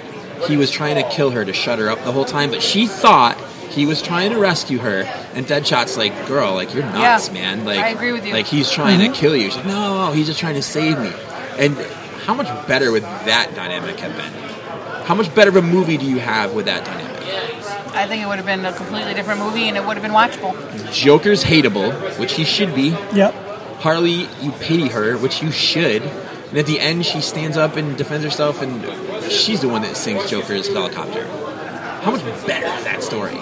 [0.49, 2.87] he was trying to kill her to shut her up the whole time, but she
[2.87, 3.39] thought
[3.71, 5.03] he was trying to rescue her,
[5.35, 7.65] and Deadshot's like, "Girl, like you're nuts, Yeah, man.
[7.65, 8.33] Like, I agree with you.
[8.33, 9.15] Like he's trying to mm-hmm.
[9.15, 11.13] kill you." She's like, "No, he's just trying to save me."
[11.59, 11.77] And
[12.25, 14.33] how much better would that dynamic have been?
[15.05, 17.13] How much better of a movie do you have with that dynamic?
[17.95, 20.13] I think it would have been a completely different movie and it would have been
[20.13, 20.55] watchable.
[20.93, 22.91] Joker's hateable, which he should be.
[23.13, 23.35] Yep.
[23.81, 26.03] Harley, you pity her, which you should.
[26.03, 29.97] And at the end, she stands up and defends herself, and she's the one that
[29.97, 31.27] sinks Joker's helicopter.
[32.03, 33.39] How much better is that story?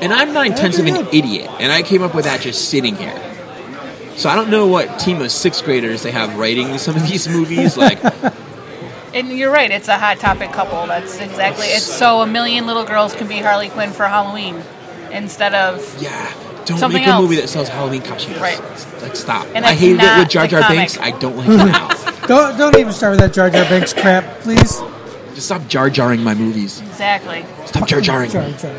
[0.00, 3.37] And I'm not intensive an idiot, and I came up with that just sitting here.
[4.18, 7.28] So I don't know what team of sixth graders they have writing some of these
[7.28, 7.76] movies.
[7.76, 8.02] Like,
[9.14, 10.86] And you're right, it's a hot topic couple.
[10.86, 14.62] That's exactly it's so a million little girls can be Harley Quinn for Halloween
[15.12, 16.34] instead of yeah,
[16.66, 18.38] don't Something make a movie that sells Halloween costumes.
[18.38, 18.60] Right.
[19.00, 19.46] Like, stop.
[19.54, 20.78] And I that's hated it with Jar Jar comic.
[20.78, 20.98] Binks.
[20.98, 21.88] I don't like it now.
[22.28, 24.82] Don't don't even start with that Jar Jar Binks crap, please.
[25.34, 26.82] Just stop jar jarring my movies.
[26.82, 27.46] exactly.
[27.64, 28.30] Stop jar jarring.
[28.30, 28.70] Jar Jar.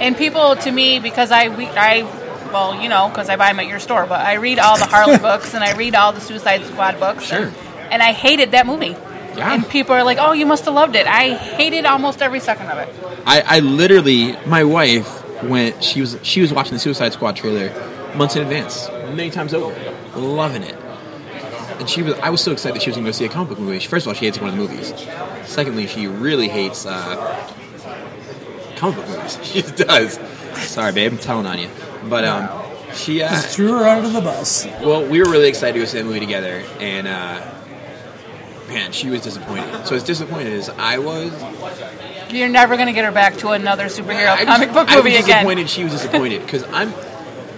[0.00, 2.04] And people to me because I we, I
[2.52, 4.86] well, you know, because I buy them at your store, but I read all the
[4.86, 7.24] Harley books and I read all the Suicide Squad books.
[7.24, 7.52] Sure.
[7.90, 8.96] And I hated that movie.
[9.36, 9.52] Yeah.
[9.52, 12.68] And people are like, "Oh, you must have loved it." I hated almost every second
[12.68, 12.88] of it.
[13.26, 15.84] I, I literally, my wife went.
[15.84, 17.70] She was she was watching the Suicide Squad trailer
[18.14, 19.74] months in advance, many times over,
[20.16, 20.74] loving it.
[21.78, 22.14] And she was.
[22.14, 23.78] I was so excited that she was going to go see a comic book movie.
[23.78, 24.94] She, first of all, she hates one of the movies.
[25.44, 27.52] Secondly, she really hates uh,
[28.76, 29.38] comic book movies.
[29.42, 30.18] She does.
[30.54, 31.68] Sorry, babe, I'm telling on you.
[32.08, 32.48] But um,
[32.94, 33.22] she.
[33.22, 34.66] Uh, Just threw her under the bus.
[34.82, 37.40] well, we were really excited to go see that movie together, and uh,
[38.68, 39.86] man, she was disappointed.
[39.86, 41.32] So as disappointed as I was,
[42.32, 44.96] You're never going to get her back to another superhero I comic just- book I
[44.96, 45.44] movie was again.
[45.44, 46.92] disappointed she was disappointed because I'm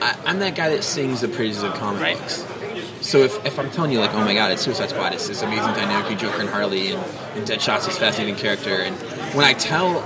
[0.00, 2.18] I, I'm that guy that sings the praises of comic Right.
[2.18, 2.42] books.
[3.08, 5.40] So if, if I'm telling you like, oh my god, it's Suicide Squad, it's this
[5.40, 7.02] amazing dynamic between Joker and Harley, and,
[7.36, 8.94] and Deadshot's this fascinating character, and
[9.34, 10.02] when I tell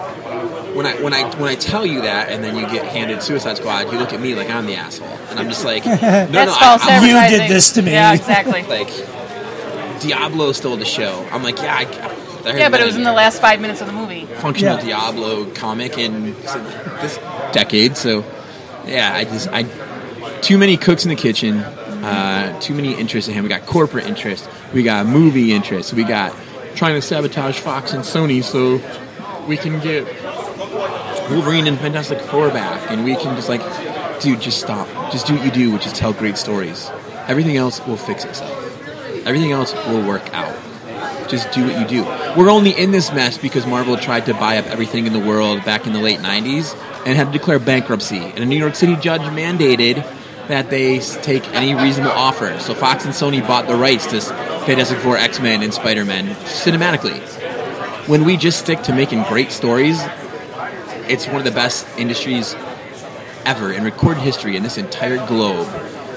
[0.72, 3.57] when I when I when I tell you that, and then you get handed Suicide
[3.57, 6.32] Squad, you look at me like I'm the asshole, and I'm just like, no, That's
[6.32, 7.90] no, false I, I'm You did this to me.
[7.90, 8.62] Yeah, exactly.
[8.62, 8.88] like
[10.00, 11.26] Diablo stole the show.
[11.32, 13.88] I'm like, yeah, I, I yeah, but it was in the last five minutes of
[13.88, 14.26] the movie.
[14.26, 14.84] functional Yeah.
[14.84, 17.18] Diablo comic in this
[17.50, 17.96] decade.
[17.96, 18.24] So,
[18.86, 19.64] yeah, I just I
[20.40, 21.64] too many cooks in the kitchen,
[22.03, 23.44] uh, too many interests in him.
[23.44, 26.34] We got corporate interests, we got movie interests, we got
[26.74, 28.80] trying to sabotage Fox and Sony so
[29.46, 30.05] we can get
[31.30, 33.61] Wolverine and Fantastic Four back, and we can just like,
[34.20, 36.90] dude, just stop, just do what you do, which is tell great stories.
[37.28, 38.59] Everything else will fix itself.
[39.26, 40.57] Everything else will work out.
[41.28, 42.05] Just do what you do.
[42.36, 45.64] We're only in this mess because Marvel tried to buy up everything in the world
[45.64, 46.76] back in the late 90s
[47.07, 48.18] and had to declare bankruptcy.
[48.18, 50.05] And a New York City judge mandated
[50.49, 52.59] that they take any reasonable offer.
[52.59, 56.26] So Fox and Sony bought the rights to Fantastic Four, X Men, and Spider Man
[56.47, 57.20] cinematically.
[58.09, 60.01] When we just stick to making great stories,
[61.09, 62.55] it's one of the best industries
[63.45, 65.66] ever in recorded history in this entire globe.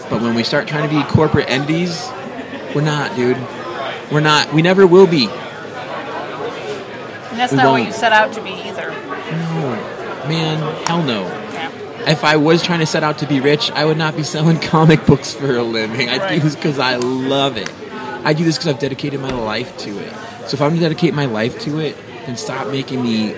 [0.09, 2.07] But when we start trying to be corporate entities,
[2.73, 3.37] we're not, dude.
[4.11, 4.53] We're not.
[4.53, 5.27] We never will be.
[7.29, 7.87] And that's We not what won't.
[7.87, 8.89] you set out to be either.
[8.89, 11.23] No, man, hell no.
[12.05, 12.11] Yeah.
[12.11, 14.59] If I was trying to set out to be rich, I would not be selling
[14.61, 16.09] comic books for a living.
[16.09, 17.71] I do this because I love it.
[18.23, 20.11] I do this because I've dedicated my life to it.
[20.47, 23.33] So if I'm going to dedicate my life to it, then stop making me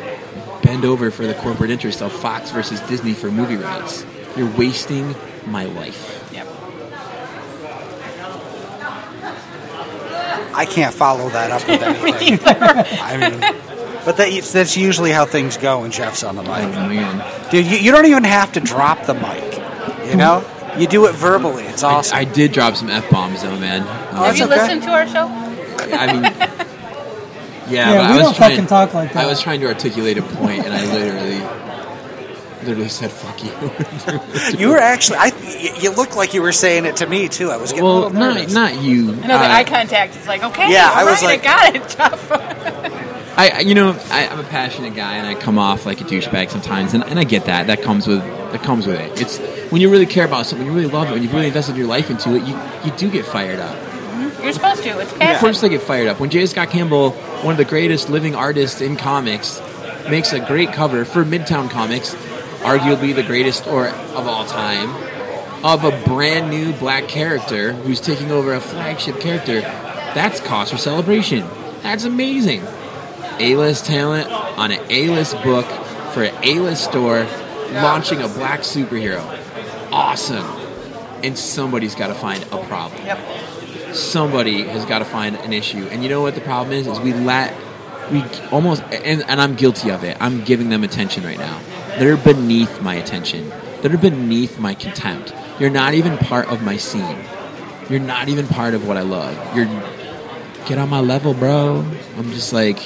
[0.64, 4.06] bend over for the corporate interest of Fox versus Disney for movie rights.
[4.36, 5.16] You're wasting
[5.46, 6.30] my life.
[6.34, 6.48] Yep.
[10.54, 11.82] I can't follow that up with
[12.22, 12.56] anything.
[12.60, 13.77] I mean,
[14.08, 16.52] but that, that's usually how things go when Jeff's on the mic.
[16.52, 17.52] Oh, man.
[17.52, 19.44] Dude, you, you don't even have to drop the mic.
[20.10, 20.46] You know,
[20.78, 21.66] you do it verbally.
[21.66, 22.16] It's awesome.
[22.18, 23.82] I did drop some f bombs though, man.
[24.14, 24.56] Oh, Have you okay.
[24.56, 25.28] listened to our show?
[25.28, 26.24] I mean,
[27.70, 29.26] yeah, Yeah, but I we was don't trying, fucking talk like that.
[29.26, 34.70] I was trying to articulate a point, and I literally, literally said "fuck you." you
[34.70, 37.52] were actually, I, you look like you were saying it to me too.
[37.52, 38.54] I was getting a well, little not nervous.
[38.54, 39.10] not you.
[39.12, 41.46] I know the Uh, eye contact is like, okay, Yeah, all I was right, like-
[41.46, 43.04] I got it, Jeff.
[43.38, 46.50] I, you know, I, I'm a passionate guy, and I come off like a douchebag
[46.50, 47.68] sometimes, and, and I get that.
[47.68, 49.22] That comes with that comes with it.
[49.22, 49.38] It's
[49.72, 51.86] when you really care about something, you really love it, when you've really invested your
[51.88, 53.76] life into it, you you do get fired up.
[53.76, 54.44] Mm-hmm.
[54.44, 55.00] You're supposed to.
[55.00, 55.40] It's Of passion.
[55.40, 56.46] course, I get fired up when J.
[56.48, 59.62] Scott Campbell, one of the greatest living artists in comics,
[60.10, 62.16] makes a great cover for Midtown Comics,
[62.64, 64.90] arguably the greatest or of all time,
[65.64, 69.62] of a brand new black character who's taking over a flagship character.
[69.62, 71.46] That's cause for celebration.
[71.84, 72.64] That's amazing.
[73.40, 75.66] A-list talent on an A-list book
[76.14, 77.26] for an A-list store,
[77.72, 79.22] launching a black superhero.
[79.92, 80.46] Awesome.
[81.24, 83.96] And somebody's got to find a problem Yep.
[83.96, 85.88] somebody has got to find an issue.
[85.92, 86.88] And you know what the problem is?
[86.88, 87.56] Is we let
[88.12, 90.18] we almost and, and I'm guilty of it.
[90.20, 91.60] I'm giving them attention right now.
[91.98, 93.52] They're beneath my attention.
[93.82, 95.34] They're beneath my contempt.
[95.60, 97.18] You're not even part of my scene.
[97.90, 99.36] You're not even part of what I love.
[99.56, 99.66] You're
[100.68, 101.86] get on my level, bro.
[102.18, 102.78] I'm just like,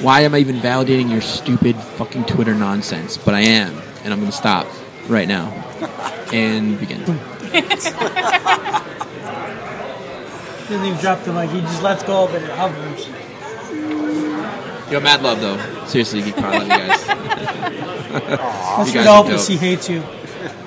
[0.00, 3.16] why am I even validating your stupid fucking Twitter nonsense?
[3.16, 4.66] But I am, and I'm gonna stop
[5.08, 5.48] right now
[6.32, 7.00] and begin.
[7.00, 7.60] He
[10.74, 11.50] doesn't even drop the mic.
[11.50, 13.08] He just lets go of it and hovers.
[14.90, 15.58] Yo, mad love though.
[15.86, 17.06] Seriously, Geek Pod, love you guys.
[18.10, 19.48] That's You guys Rodolphus.
[19.48, 20.02] He hates you.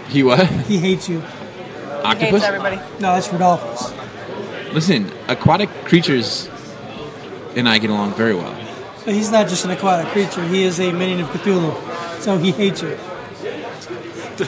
[0.10, 0.46] He what?
[0.48, 1.22] He hates you.
[1.22, 2.44] Hates Octopus?
[2.44, 2.76] everybody.
[3.00, 4.74] No, that's Rodolphus.
[4.74, 6.50] Listen, aquatic creatures
[7.56, 8.54] and I get along very well.
[9.06, 10.44] But he's not just an aquatic creature.
[10.48, 12.22] He is a minion of Cthulhu.
[12.22, 12.98] So he hates you.
[14.40, 14.46] I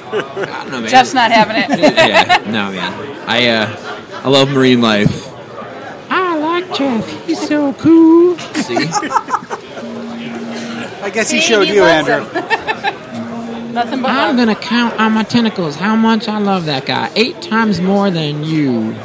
[0.63, 0.89] don't know, man.
[0.89, 1.69] Jeff's not having it.
[1.79, 3.29] yeah, no, man.
[3.29, 5.27] I uh, I love marine life.
[6.09, 7.25] I like Jeff.
[7.25, 8.37] He's so cool.
[8.37, 8.77] See,
[11.01, 12.31] I guess he See, showed he you, loves Andrew.
[13.73, 14.47] Nothing but I'm love.
[14.47, 17.11] gonna count on my tentacles how much I love that guy.
[17.15, 18.95] Eight times more than you.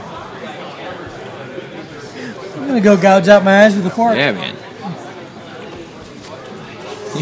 [2.54, 4.16] I'm gonna go gouge out my eyes with a fork.
[4.16, 4.54] Yeah, man.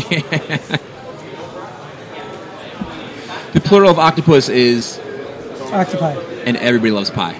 [3.52, 4.98] the plural of octopus is,
[5.72, 6.14] Octopi.
[6.44, 7.38] and everybody loves pie.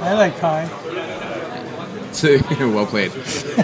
[0.00, 0.68] I like pie.
[2.12, 3.12] So well played,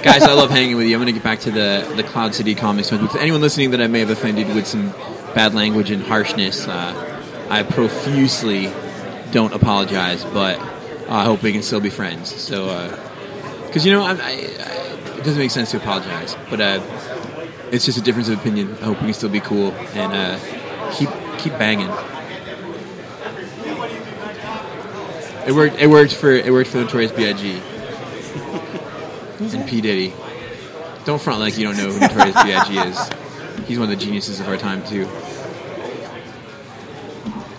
[0.03, 0.23] guys.
[0.23, 0.95] I love hanging with you.
[0.95, 2.91] I'm going to get back to the the Cloud City comics.
[2.91, 4.91] With anyone listening that I may have offended with some
[5.35, 8.71] bad language and harshness, uh, I profusely
[9.31, 10.25] don't apologize.
[10.25, 10.59] But
[11.09, 12.35] I hope we can still be friends.
[12.35, 12.91] So,
[13.67, 14.92] because you know, I, I,
[15.23, 16.83] it doesn't make sense to apologize, but uh,
[17.71, 18.73] it's just a difference of opinion.
[18.81, 21.09] I hope we can still be cool and uh, keep
[21.39, 21.89] keep banging.
[25.47, 25.77] It worked.
[25.79, 27.63] It worked for it worked for Notorious B.I.G.
[29.57, 30.13] and P Diddy.
[31.05, 32.79] Don't front like you don't know who Notorious B.I.G.
[32.79, 33.69] is.
[33.69, 35.05] He's one of the geniuses of our time too.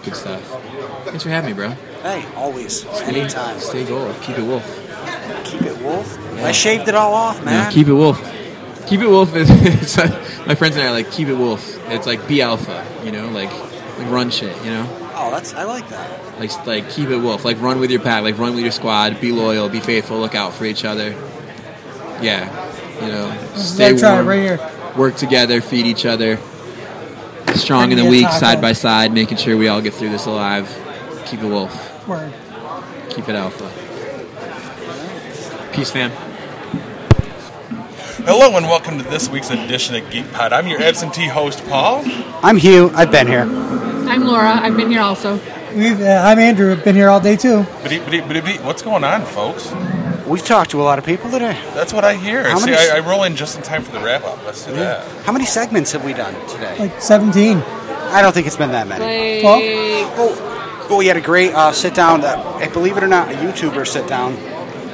[0.04, 0.44] Good stuff.
[1.06, 1.70] Thanks for having me, bro.
[2.02, 2.82] Hey, always.
[2.82, 3.58] Stay, Anytime.
[3.62, 4.14] stay gold.
[4.22, 4.83] Keep it wolf.
[5.84, 6.40] Keep it wolf.
[6.40, 7.66] I shaved it all off, man.
[7.66, 8.34] No, keep it wolf.
[8.88, 11.78] Keep it wolf is it's like, my friends and I are like keep it wolf.
[11.90, 13.52] It's like be alpha, you know, like
[13.98, 14.88] like run shit, you know.
[15.16, 16.40] oh, that's I like that.
[16.40, 17.44] Like like keep it wolf.
[17.44, 18.24] Like run with your pack.
[18.24, 19.20] Like run with your squad.
[19.20, 19.70] Be loyal.
[19.70, 20.20] Be faithful.
[20.20, 21.12] Look out for each other.
[22.22, 22.50] Yeah,
[23.02, 23.38] you know.
[23.56, 24.26] Stay Stay warm.
[24.26, 24.94] right here.
[24.98, 25.60] Work together.
[25.60, 26.38] Feed each other.
[27.56, 30.26] Strong Bring in the weak, side by side, making sure we all get through this
[30.26, 30.68] alive.
[31.26, 32.08] Keep it wolf.
[32.08, 32.34] Word.
[33.10, 33.83] Keep it alpha.
[35.74, 36.12] Peace, fam.
[38.26, 40.54] Hello and welcome to this week's edition of Geek Pod.
[40.54, 42.04] I'm your absentee host, Paul.
[42.44, 42.92] I'm Hugh.
[42.94, 43.42] I've been here.
[43.42, 44.52] I'm Laura.
[44.54, 45.36] I've been here also.
[45.76, 46.72] We've, uh, I'm Andrew.
[46.72, 47.64] I've been here all day too.
[47.82, 48.60] Biddy, biddy, biddy, biddy.
[48.64, 49.72] What's going on, folks?
[50.28, 51.60] We've talked to a lot of people today.
[51.74, 52.44] That's what I hear.
[52.48, 54.44] How See, many- I, I roll in just in time for the wrap up.
[54.46, 55.06] Let's do that.
[55.26, 56.78] How many segments have we done today?
[56.78, 57.58] Like 17.
[57.58, 59.44] I don't think it's been that many.
[59.44, 59.60] Well,
[60.16, 62.24] Oh, oh, we had a great uh, sit down.
[62.24, 64.38] Uh, believe it or not, a YouTuber sit down.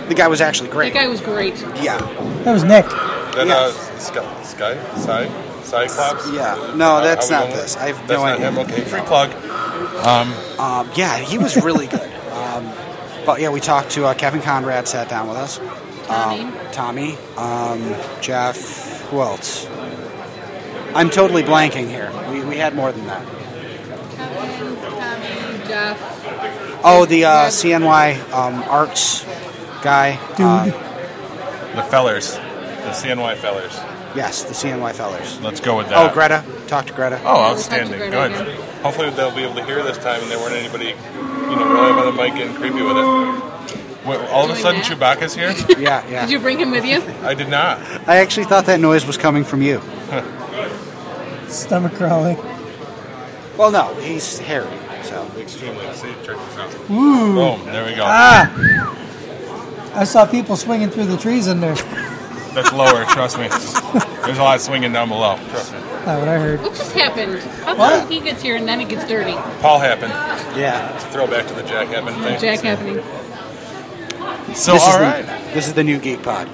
[0.09, 0.93] The guy was actually great.
[0.93, 1.55] That guy was great.
[1.81, 1.97] Yeah,
[2.43, 2.85] that was Nick.
[2.89, 3.77] That Yes.
[3.77, 5.29] uh, Sky, Sky,
[5.63, 6.31] Side, Cyclops.
[6.31, 6.73] yeah.
[6.75, 7.77] No, Uh, that's are not going with- this.
[7.77, 8.47] I have That's no not idea.
[8.51, 8.57] him.
[8.59, 9.29] Okay, free plug.
[10.03, 12.09] Um, Um, yeah, he was really good.
[12.33, 12.71] Um,
[13.25, 15.59] but yeah, we talked to uh, Kevin Conrad, sat down with us.
[16.07, 16.41] Tommy.
[16.41, 18.57] Um, Tommy, um, Jeff,
[19.11, 19.67] who else?
[20.95, 22.11] I'm totally blanking here.
[22.31, 23.21] We, we had more than that.
[24.17, 26.79] Kevin, Tommy, Jeff.
[26.83, 29.23] Oh, the uh, CNY um, Arts
[29.81, 30.15] guy.
[30.35, 30.45] Dude.
[30.73, 32.35] Uh, The fellers.
[32.35, 33.73] The CNY fellers.
[34.15, 35.39] yes, the CNY fellers.
[35.41, 36.09] Let's go with that.
[36.11, 36.13] Oh.
[36.13, 36.43] Greta.
[36.67, 37.21] Talk to Greta.
[37.23, 37.99] Oh, outstanding.
[37.99, 38.31] Greta Good.
[38.31, 38.61] again.
[38.81, 41.93] Hopefully they'll be able to hear this time and there weren't anybody, you know, really
[41.93, 44.05] by the mic getting creepy with it.
[44.07, 44.89] Wait, all of a sudden that?
[45.19, 45.53] Chewbacca's here?
[45.79, 46.21] Yeah, yeah.
[46.21, 47.01] Did you bring him with you?
[47.27, 47.79] I did not.
[48.07, 49.81] I actually thought that noise was coming from you.
[51.47, 52.37] Stomach crawling.
[53.57, 54.67] Well, no, he's hairy,
[55.03, 55.29] so.
[55.37, 55.85] Extremely.
[55.93, 56.73] See, check this out.
[56.89, 57.33] Ooh.
[57.33, 57.65] Boom.
[57.65, 58.03] There we go.
[58.05, 58.95] Ah!
[59.93, 61.75] I saw people swinging through the trees in there.
[62.53, 63.47] That's lower, trust me.
[64.25, 65.37] There's a lot swinging down below.
[65.49, 65.79] Trust me.
[65.79, 66.61] That's what I heard.
[66.61, 67.39] What just happened?
[67.63, 68.01] How What?
[68.01, 69.33] come he gets here and then it gets dirty?
[69.61, 70.11] Paul happened.
[70.57, 70.97] Yeah.
[71.11, 72.39] Throw back to the Jack Happen thing.
[72.39, 73.03] Jack happening.
[74.55, 76.47] So, this, is the, this is the new Geek Pod.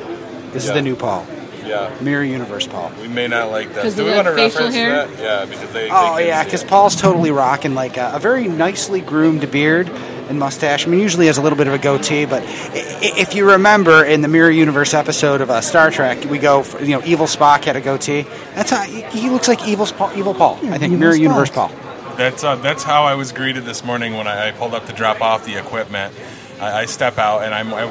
[0.52, 0.76] This is Yeah.
[0.76, 1.26] the new Paul.
[1.66, 1.94] Yeah.
[2.02, 2.92] Mirror Universe Paul.
[3.02, 3.84] We may not like that.
[3.84, 5.08] 'Cause Do of we the want to facial reference hair?
[5.08, 5.20] that?
[5.20, 5.90] Yeah, because they.
[5.92, 6.64] Oh, they yeah, because.
[6.64, 9.90] Paul's totally rocking like a, a very nicely groomed beard
[10.30, 10.88] and mustache.
[10.88, 13.50] I mean, usually has a little bit of a goatee, but i- i- if you
[13.52, 17.02] remember in the Mirror Universe episode of uh, Star Trek, we go, for, you know,
[17.06, 18.26] Evil Spock had a goatee.
[18.56, 20.58] That's how he, he looks like Evil, Sp- Evil Paul.
[20.64, 21.20] I think Evil Mirror Spock.
[21.20, 21.72] Universe Paul.
[22.18, 24.94] That's uh, that's how I was greeted this morning when I, I pulled up to
[24.94, 26.14] drop off the equipment.
[26.62, 27.74] I, I step out and I'm.
[27.74, 27.84] I,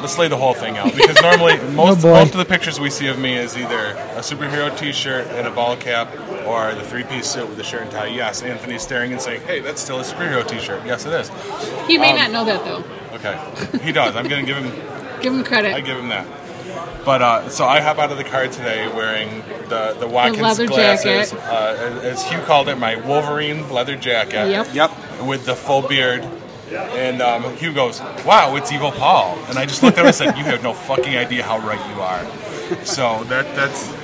[0.00, 2.12] let's lay the whole thing out because normally most boy.
[2.12, 5.50] most of the pictures we see of me is either a superhero T-shirt and a
[5.50, 6.08] ball cap
[6.46, 8.06] or the three-piece suit with the shirt and tie.
[8.06, 11.30] Yes, Anthony's staring and saying, "Hey, that's still a superhero T-shirt." Yes, it is.
[11.86, 12.84] He may Um, not know that though.
[13.16, 14.14] Okay, he does.
[14.16, 14.72] I'm going to give him
[15.22, 15.74] Give him credit.
[15.74, 16.26] I give him that.
[17.04, 20.66] But uh, so I hop out of the car today wearing the the Watkins leather
[20.66, 24.50] glasses, uh, as Hugh called it, my Wolverine leather jacket.
[24.50, 24.74] Yep.
[24.74, 24.90] Yep.
[25.26, 26.22] With the full beard.
[26.72, 30.14] And um, Hugh goes, "Wow, it's Evil Paul." And I just looked at him and
[30.14, 32.24] said, "You have no fucking idea how right you are."
[32.84, 33.94] So that that's.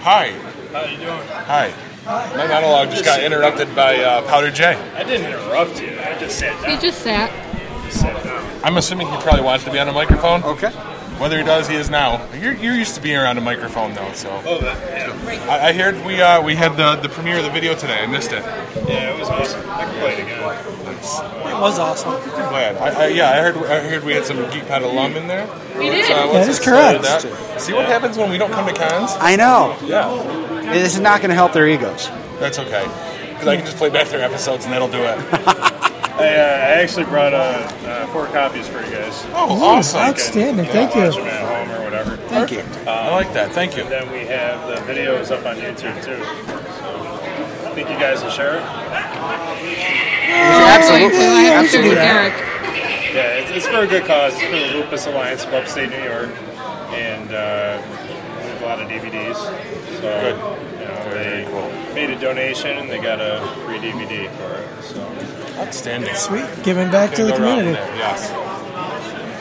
[0.00, 0.32] Hi.
[0.72, 1.26] How you doing?
[1.46, 1.72] Hi.
[2.04, 4.74] My monologue just got interrupted by uh, Powder J.
[4.96, 5.96] I didn't interrupt you.
[6.00, 7.30] I just sat He just sat.
[7.92, 8.60] sat down.
[8.64, 10.42] I'm assuming he probably wants to be on a microphone.
[10.42, 10.72] Okay.
[11.22, 12.28] Whether he does, he is now.
[12.34, 14.42] You're, you're used to being around a microphone, though, so.
[14.44, 14.76] Oh, that,
[15.24, 15.46] yeah.
[15.48, 18.00] I, I heard we uh, we had the, the premiere of the video today.
[18.02, 18.42] I missed it.
[18.88, 19.60] Yeah, it was awesome.
[19.70, 20.40] I can play it again.
[20.42, 22.10] It was awesome.
[22.10, 22.76] I'm glad.
[22.76, 25.46] I, I, yeah, I heard I heard we had some GeekPod alum in there.
[25.78, 26.06] We did.
[26.06, 27.02] So I That is correct.
[27.02, 27.60] that.
[27.60, 29.12] See what happens when we don't come to cons?
[29.20, 29.76] I know.
[29.84, 32.08] Yeah, This is not going to help their egos.
[32.40, 32.82] that's okay.
[33.28, 35.78] Because I can just play back their episodes and that'll do it.
[36.14, 37.36] I, uh, I actually brought uh,
[37.86, 39.24] uh, four copies for you guys.
[39.32, 40.00] Oh, Ooh, awesome!
[40.00, 40.66] Outstanding.
[40.66, 41.22] You Thank can watch you.
[41.22, 42.16] them at home or whatever.
[42.28, 42.60] Thank you.
[42.86, 43.52] I like that.
[43.52, 43.82] Thank you.
[43.82, 46.22] And then we have the videos up on YouTube too.
[46.22, 48.62] So, I think you guys will share it.
[50.32, 51.18] Absolutely.
[51.18, 51.98] I have to share Absolutely.
[51.98, 52.34] Eric.
[53.14, 54.34] Yeah, it's, it's for a good cause.
[54.34, 56.30] It's for the Lupus Alliance of Upstate New York,
[56.92, 59.36] and uh, we have a lot of DVDs.
[60.00, 60.08] So
[60.78, 64.82] you know, they made a donation and they got a free DVD for it.
[64.82, 65.00] So
[65.66, 66.14] Outstanding.
[66.14, 66.44] Sweet.
[66.64, 67.72] Giving back to the community.
[67.96, 68.30] Yes.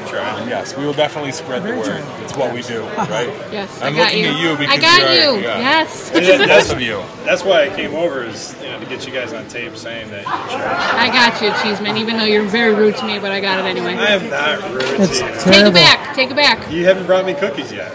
[0.10, 0.46] try.
[0.48, 1.86] Yes, we will definitely spread the word.
[1.86, 2.24] true.
[2.24, 3.28] It's what we do, right?
[3.52, 4.30] Yes, I'm I got looking you.
[4.30, 5.42] at you because I got you're, you.
[5.44, 5.60] yeah.
[5.60, 6.12] Yes.
[6.22, 7.02] Yeah, Both that's, of you.
[7.26, 10.10] that's why I came over is you know to get you guys on tape saying
[10.12, 10.26] that.
[10.28, 11.98] I got you, Cheeseman.
[11.98, 13.96] Even though you're very rude to me, but I got it anyway.
[13.96, 15.34] I am not rude It's to you.
[15.54, 16.16] Take it back.
[16.16, 16.72] Take it back.
[16.72, 17.92] You haven't brought me cookies yet.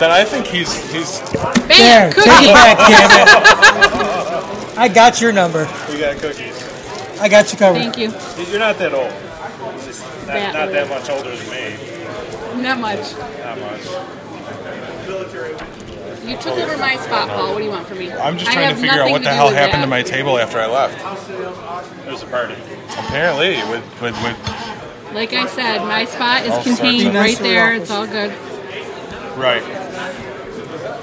[0.00, 1.68] Then I think he's he's Bam.
[1.68, 2.28] There, cookie.
[2.30, 4.78] take it back, damn it.
[4.78, 5.68] I got your number.
[5.90, 6.59] We got cookies.
[7.20, 7.78] I got you covered.
[7.80, 8.10] Thank you.
[8.50, 9.10] You're not that old.
[9.84, 12.62] Just not, That not that much older than me.
[12.62, 13.12] Not much.
[13.38, 13.84] Not much.
[16.26, 17.52] You took over my spot, Paul.
[17.52, 18.12] What do you want from me?
[18.12, 19.86] I'm just I trying to have figure out nothing what the hell happened that.
[19.86, 20.98] to my table after I left.
[22.04, 22.54] There's a party.
[22.90, 27.74] Apparently, with with, with Like I said, my spot is All sorts contained right there.
[27.74, 28.30] It's all good.
[29.36, 29.62] right.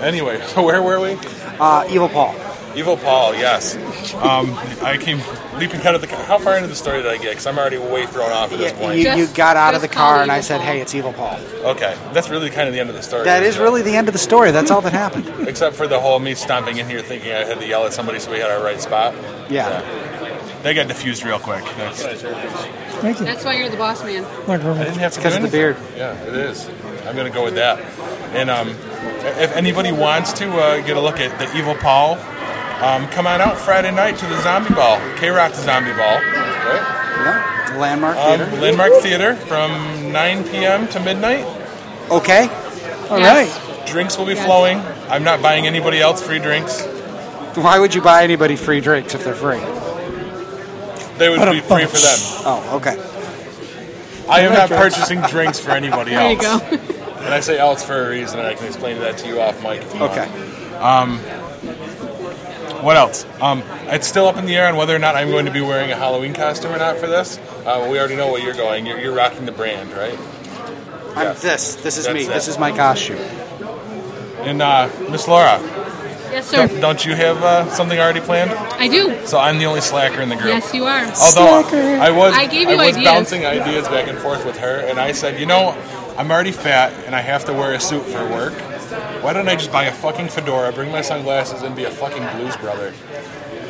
[0.01, 1.17] Anyway, so where were we?
[1.59, 2.33] Uh, Evil Paul.
[2.77, 3.75] Evil Paul, yes.
[4.13, 4.53] Um,
[4.83, 5.19] I came
[5.57, 6.23] leaping out of the car.
[6.25, 7.29] How far into the story did I get?
[7.29, 8.99] Because I'm already way thrown off at this point.
[8.99, 10.67] you, Just- you got out of the car and I said, Paul.
[10.67, 11.39] hey, it's Evil Paul.
[11.63, 13.23] Okay, that's really kind of the end of the story.
[13.23, 13.61] That is it?
[13.61, 14.51] really the end of the story.
[14.51, 15.27] That's all that happened.
[15.47, 18.19] Except for the whole me stomping in here thinking I had to yell at somebody
[18.19, 19.15] so we had our right spot.
[19.49, 19.81] Yeah.
[20.61, 21.63] They got diffused real quick.
[21.77, 23.25] That's, Thank you.
[23.25, 24.23] That's why you're the boss man.
[24.23, 25.97] Thank you very didn't have to because of the anything.
[25.97, 26.67] Yeah, it is.
[27.05, 27.79] I'm going to go with that.
[28.35, 32.17] And um, if anybody wants to uh, get a look at the Evil Paul,
[32.81, 36.15] um, come on out Friday night to the Zombie Ball, K Rock Zombie Ball.
[36.21, 37.03] Right?
[37.19, 37.75] Yeah.
[37.77, 38.61] Landmark Um, Theater.
[38.61, 40.87] Landmark Theater from 9 p.m.
[40.89, 41.45] to midnight.
[42.11, 42.49] okay.
[43.09, 43.49] All Yes.
[43.49, 43.85] right.
[43.87, 44.45] Drinks will be Yes.
[44.45, 44.81] flowing.
[45.09, 46.81] I'm not buying anybody else free drinks.
[47.55, 49.59] Why would you buy anybody free drinks if they're free?
[51.17, 52.19] they would be free for them.
[52.45, 52.95] Oh, okay.
[54.29, 56.39] I am not purchasing drinks for anybody else.
[56.41, 56.61] There you else.
[56.87, 56.93] go.
[57.25, 59.61] And I say else for a reason, and I can explain that to you off
[59.63, 59.81] mic.
[59.81, 60.27] If you Okay.
[60.29, 60.83] Want.
[60.83, 61.19] Um,
[62.83, 63.25] what else?
[63.41, 65.61] Um, it's still up in the air on whether or not I'm going to be
[65.61, 67.37] wearing a Halloween costume or not for this.
[67.65, 68.85] Uh, we already know what you're going.
[68.85, 70.17] You're, you're rocking the brand, right?
[71.15, 71.75] I'm this.
[71.75, 72.25] This is That's me.
[72.25, 72.27] it.
[72.29, 73.17] This is my costume.
[73.17, 75.59] And uh, Miss Laura,
[76.31, 76.67] Yes, sir.
[76.67, 78.51] don't, don't you have uh, something already planned?
[78.51, 79.25] I do.
[79.25, 80.47] So I'm the only slacker in the group.
[80.47, 81.03] Yes, you are.
[81.21, 81.67] Although
[81.99, 83.03] I was, I gave you I was ideas.
[83.11, 85.69] bouncing ideas back and forth with her, and I said, you know,
[86.17, 88.53] I'm already fat and I have to wear a suit for work.
[89.21, 92.25] Why don't I just buy a fucking fedora, bring my sunglasses, and be a fucking
[92.37, 92.93] blues brother,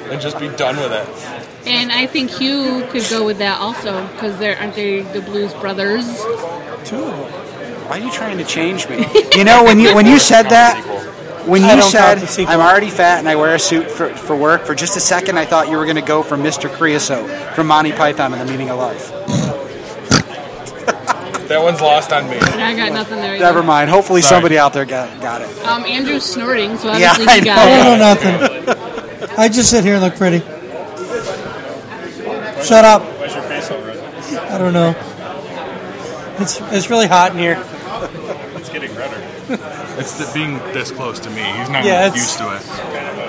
[0.10, 1.68] and just be done with it?
[1.68, 5.54] And I think Hugh could go with that also because they're aren't they the Blues
[5.56, 6.06] Brothers?
[6.86, 7.12] Too.
[7.88, 9.06] Why are you trying to change me?
[9.38, 10.84] You know, when you when you said that,
[11.48, 12.54] when you said count the sequel.
[12.54, 15.38] I'm already fat and I wear a suit for, for work, for just a second
[15.38, 16.72] I thought you were going to go for Mr.
[16.74, 19.12] Creosote from Monty Python and the Meaning of Life.
[21.48, 22.38] That one's lost on me.
[22.38, 23.38] I got nothing there.
[23.40, 23.68] Never Either.
[23.68, 23.90] mind.
[23.90, 24.36] Hopefully Sorry.
[24.36, 25.50] somebody out there got got it.
[25.66, 27.84] Um, Andrew's snorting, so Yeah, obviously I he got I it.
[27.84, 29.38] don't know nothing.
[29.38, 30.40] I just sit here and look pretty.
[32.66, 33.02] Shut up.
[33.20, 33.98] Why's your face all red?
[34.52, 34.96] I don't know.
[36.40, 37.64] It's it's really hot in here.
[38.56, 39.22] It's getting redder.
[40.00, 41.42] It's the, being this close to me.
[41.42, 42.62] He's not Yeah, used to it.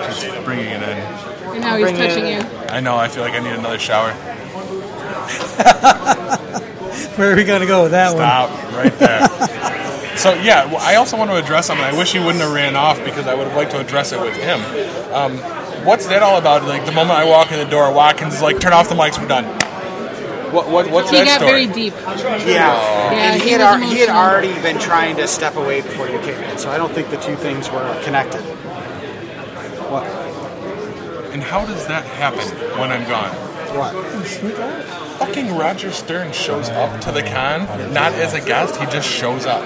[0.08, 0.98] Just bringing it in.
[0.98, 2.40] And now he's touching you.
[2.68, 2.96] I know.
[2.96, 4.12] I feel like I need another shower.
[7.18, 8.18] Where are we gonna go with that one?
[8.22, 10.16] Stop right there.
[10.16, 11.84] so yeah, well, I also want to address something.
[11.84, 14.20] I wish he wouldn't have ran off because I would have liked to address it
[14.20, 14.60] with him.
[15.12, 15.38] Um,
[15.84, 16.62] what's that all about?
[16.64, 19.18] Like the moment I walk in the door, Watkins is like, "Turn off the mics,
[19.20, 19.44] we're done."
[20.52, 21.66] What, what what's He that got story?
[21.66, 21.92] very deep.
[21.92, 22.46] Yeah.
[22.46, 25.82] Yeah, and he, he had, was al- he had already been trying to step away
[25.82, 28.40] before you came in, so I don't think the two things were connected.
[29.90, 30.04] What?
[31.34, 32.46] And how does that happen
[32.80, 33.30] when I'm gone?
[33.76, 33.92] What?
[35.18, 38.76] Fucking Roger Stern shows up to the con, not as a guest.
[38.76, 39.62] He just shows up.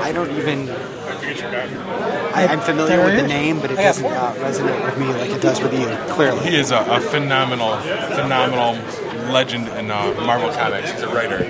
[0.00, 0.70] I don't even.
[0.70, 4.84] I figured you got I, I'm familiar with the name, but it doesn't uh, resonate
[4.84, 5.86] with me like it does with you.
[6.14, 6.50] Clearly.
[6.50, 8.82] He is a, a phenomenal, phenomenal
[9.30, 10.90] legend in uh, Marvel Comics.
[10.90, 11.44] He's a writer.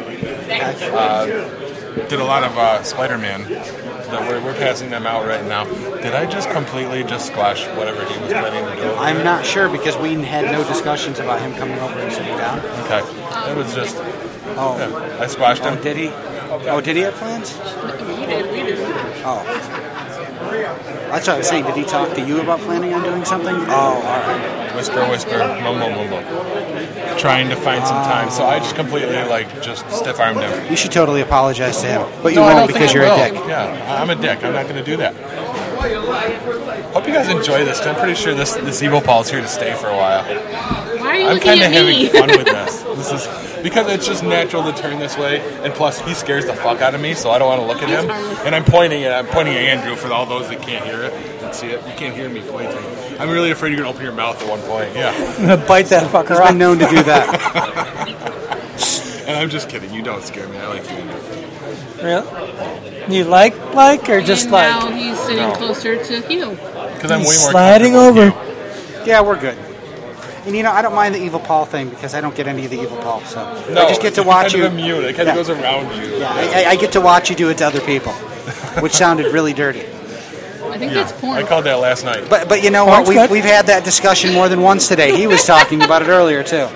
[0.92, 1.26] Uh,
[2.08, 3.42] did a lot of uh, Spider-Man.
[4.12, 5.64] That we're, we're passing them out right now.
[5.64, 8.82] Did I just completely just squash whatever he was planning to do?
[8.90, 9.24] over I'm there?
[9.24, 12.58] not sure because we had no discussions about him coming over and sitting down.
[12.84, 13.00] Okay.
[13.50, 13.96] It was just.
[14.54, 15.78] Oh, yeah, I squashed oh, him.
[15.78, 16.08] oh did he?
[16.08, 17.56] Oh, did he have plans?
[17.56, 18.78] We did, we did.
[19.24, 19.88] Oh.
[20.52, 21.64] That's what I was saying.
[21.64, 23.54] Did he talk to you about planning on doing something?
[23.54, 24.74] Oh, all right.
[24.74, 26.22] Whisper, whisper, mumble, mumble.
[27.18, 28.30] Trying to find some time.
[28.30, 30.70] So I just completely, like, just stiff armed him.
[30.70, 32.94] You should totally apologize to him, but you No, I won't don't think because I
[32.94, 33.48] you're a dick.
[33.48, 34.42] Yeah, I'm a dick.
[34.42, 35.14] I'm not going to do that.
[36.92, 37.78] Hope you guys enjoy this.
[37.78, 40.22] 'cause I'm pretty sure this this evil Paul's here to stay for a while.
[40.24, 42.08] Why are you I'm looking kind of at having me?
[42.08, 42.82] fun with this.
[42.82, 43.26] This is
[43.62, 46.94] because it's just natural to turn this way, and plus he scares the fuck out
[46.94, 48.10] of me, so I don't want to look at him.
[48.46, 51.12] And I'm pointing at I'm pointing at Andrew for all those that can't hear it
[51.42, 51.86] and see it.
[51.86, 52.76] You can't hear me pointing.
[53.20, 54.94] I'm really afraid you're gonna open your mouth at one point.
[54.94, 55.12] Yeah.
[55.38, 56.48] I'm gonna bite that fucker He's off.
[56.48, 58.28] been known to do that.
[59.24, 59.94] And I'm just kidding.
[59.94, 60.58] You don't scare me.
[60.58, 62.04] I like you.
[62.04, 63.14] Really?
[63.16, 64.68] You like like or just and like?
[64.68, 65.52] now he's sitting No.
[65.54, 66.50] closer to Hugh.
[66.50, 68.26] Because I'm way more sliding over.
[69.06, 69.56] Yeah, we're good.
[70.44, 72.64] And you know, I don't mind the evil Paul thing because I don't get any
[72.64, 74.64] of the evil Paul, so No, I just get to it's watch kind you.
[74.66, 75.04] Of immune.
[75.04, 75.36] It kind Yeah.
[75.36, 76.18] of goes around you.
[76.18, 78.12] Yeah, I, I- I get to watch you do it to other people,
[78.80, 79.80] which sounded really dirty.
[79.82, 81.02] I think Yeah.
[81.04, 81.36] that's porn.
[81.38, 82.28] I called that last night.
[82.28, 83.08] But but you know Porn's what?
[83.08, 83.30] We've, good.
[83.30, 85.16] we've had that discussion more than once today.
[85.16, 86.66] He was talking about it earlier too.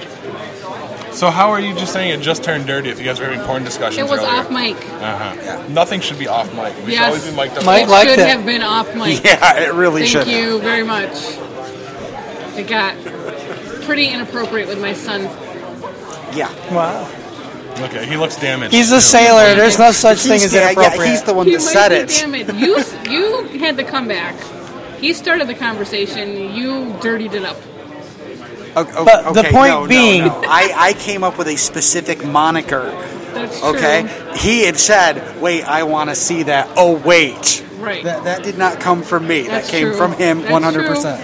[1.13, 3.41] So how are you just saying it just turned dirty if you guys were having
[3.47, 4.31] porn discussions it was earlier?
[4.39, 4.77] off mic.
[4.77, 5.35] Uh-huh.
[5.43, 5.67] Yeah.
[5.71, 6.77] Nothing should be off mic.
[6.85, 7.65] We should always be mic'd up.
[7.65, 8.29] Mike it liked should it.
[8.29, 9.25] have been off mic.
[9.25, 10.25] Yeah, it really Thank should.
[10.27, 11.13] Thank you very much.
[12.59, 12.97] It got
[13.87, 15.23] pretty inappropriate with my son.
[16.37, 16.53] Yeah.
[16.75, 17.11] Wow.
[17.85, 18.73] Okay, he looks damaged.
[18.75, 19.55] He's a sailor.
[19.55, 20.99] There's no such thing as yeah, inappropriate.
[21.07, 22.09] yeah, he's the one He that said it.
[22.09, 22.55] Damn it!
[22.55, 22.79] You
[23.11, 24.35] you had the comeback.
[24.99, 26.55] He started the conversation.
[26.55, 27.57] You dirtied it up.
[28.77, 30.43] O- o- But the point no, no, being- no.
[30.47, 32.91] I, I came up with a specific moniker.
[33.35, 33.69] That's true.
[33.77, 34.09] Okay,
[34.39, 38.03] he had said, "Wait, I want to see that." Oh, wait, Right.
[38.05, 39.43] that that did not come from me.
[39.43, 39.97] That's that came true.
[39.99, 41.21] from him, one hundred percent.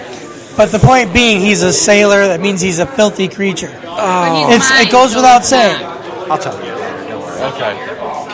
[0.55, 2.27] But the point being, he's a sailor.
[2.27, 3.71] That means he's a filthy creature.
[3.83, 5.83] But he's It's, it goes without saying.
[5.83, 7.07] I'll tell you later.
[7.09, 7.41] Don't worry.
[7.53, 7.89] Okay.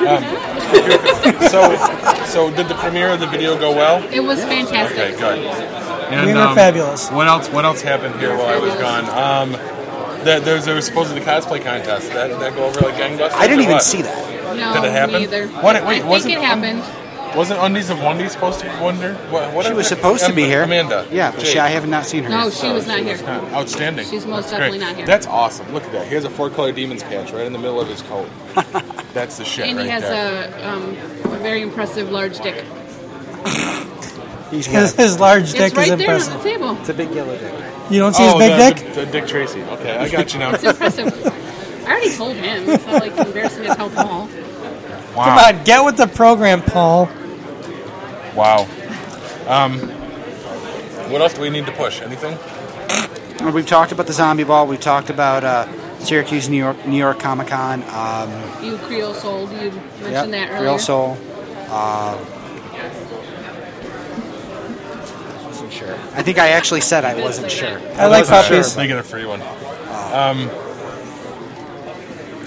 [0.05, 0.24] Um,
[1.49, 4.03] so, so did the premiere of the video go well?
[4.13, 4.97] It was fantastic.
[4.97, 5.39] Okay, good.
[6.11, 7.09] And, We were fabulous.
[7.11, 7.49] What else?
[7.49, 9.05] What else happened here while I was gone?
[9.09, 9.51] Um,
[10.26, 12.09] that there was, there was supposedly cosplay contest.
[12.11, 13.32] That did that go over like gangbusters?
[13.34, 13.84] I didn't even what?
[13.84, 14.55] see that.
[14.57, 15.15] No, Did it happen?
[15.15, 15.47] me either.
[15.47, 16.84] What- wait, I wasn't- think it happened.
[17.36, 19.13] Wasn't Undies of Wendy supposed to wonder?
[19.30, 19.95] What, what She was it?
[19.95, 20.63] supposed to be here.
[20.63, 21.07] Amanda.
[21.11, 22.30] Yeah, but she, I have not seen her.
[22.30, 22.53] No, yet.
[22.53, 23.17] she was not here.
[23.53, 24.07] Outstanding.
[24.07, 24.71] She's most That's great.
[24.71, 25.05] definitely not here.
[25.05, 25.71] That's awesome.
[25.73, 26.07] Look at that.
[26.07, 28.27] He has a four color demons patch right in the middle of his coat.
[29.13, 30.53] That's the shit and right he has there.
[30.59, 30.89] a, um,
[31.34, 32.65] a very impressive large dick.
[34.51, 36.34] He's His, his large dick it's right is there on impressive.
[36.43, 36.77] the table.
[36.80, 37.53] It's a big yellow dick.
[37.91, 38.93] You don't see oh, his big the, dick?
[38.93, 39.61] The, the Dick Tracy.
[39.63, 40.53] Okay, I got you now.
[40.53, 41.07] It's impressive.
[41.86, 42.69] I already told him.
[42.69, 44.27] It's not like embarrassing to tell Paul.
[45.16, 45.26] Wow.
[45.26, 47.10] Come on, get with the program, Paul.
[48.36, 48.68] Wow.
[49.47, 49.80] Um,
[51.10, 52.01] what else do we need to push?
[52.01, 52.38] Anything?
[53.39, 54.68] Well, We've talked about the zombie ball.
[54.68, 55.68] We've talked about uh,
[55.99, 57.84] Syracuse, New York, New York Comic Con.
[57.89, 59.49] Um, You Creole Soul.
[59.51, 60.64] You mentioned yep, that earlier.
[60.64, 61.18] Real Soul.
[61.70, 62.18] Uh,
[65.45, 65.93] wasn't sure.
[66.14, 67.80] I think I actually said I wasn't sure.
[67.95, 68.76] I like wasn't puppies.
[68.76, 69.41] They get a free one.
[70.14, 70.49] Um,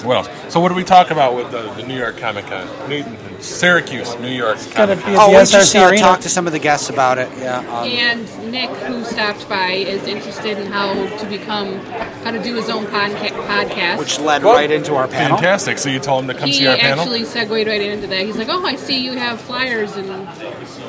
[0.04, 0.52] what else?
[0.52, 2.66] So what do we talk about with the, the New York Comic Con?
[2.88, 3.04] New-
[3.40, 4.56] Syracuse, New York.
[4.74, 5.16] gotta Comic be Con.
[5.18, 6.00] Oh, the we just SRC uh, Arena.
[6.02, 7.28] talked to some of the guests about it.
[7.38, 7.58] Yeah.
[7.58, 11.78] Um, And Nick, who stopped by, is interested in how to become,
[12.24, 13.98] how to do his own podca- podcast.
[13.98, 15.36] which led Well, right into our panel.
[15.38, 15.78] Fantastic.
[15.78, 17.04] So you told him to come he see our panel?
[17.04, 18.24] He actually segued right into that.
[18.24, 20.06] He's like, "Oh, I see you have flyers," and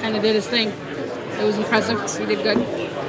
[0.02, 0.70] kind of did his thing.
[0.70, 2.00] It was impressive.
[2.20, 2.58] He did good.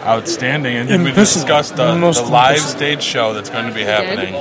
[0.07, 0.77] Outstanding.
[0.77, 2.61] And then we discussed the, the live impressive.
[2.71, 3.89] stage show that's going to be did.
[3.89, 4.35] happening.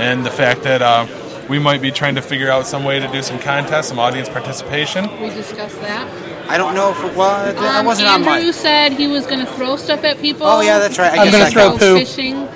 [0.00, 1.06] And the fact that uh,
[1.48, 4.28] we might be trying to figure out some way to do some contests, some audience
[4.28, 5.04] participation.
[5.20, 6.48] We discussed that.
[6.50, 7.54] I don't know if it was.
[7.56, 10.46] I Um, wasn't on Andrew said he was going to throw stuff at people.
[10.46, 11.12] Oh, yeah, that's right.
[11.12, 11.98] I I'm guess gonna throw poo.
[12.04, 12.48] Fishing,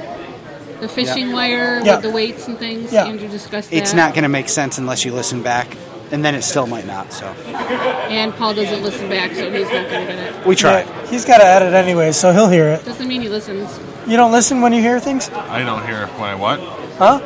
[0.81, 1.95] the fishing wire Yeah.
[1.97, 2.93] with the weights and things.
[2.93, 3.05] Yeah.
[3.07, 3.77] Andrew discussed that.
[3.77, 5.77] It's not going to make sense unless you listen back,
[6.15, 7.13] and then it still might not.
[7.13, 10.47] So And Paul doesn't listen back, so he's not going to get it.
[10.47, 10.87] we tried.
[10.87, 12.85] Yeah, he's got to edit anyway, so he'll hear it.
[12.85, 13.69] Doesn't mean he listens.
[14.07, 15.29] You don't listen when you hear things?
[15.31, 16.61] I don't hear when I what?
[16.99, 17.21] Huh?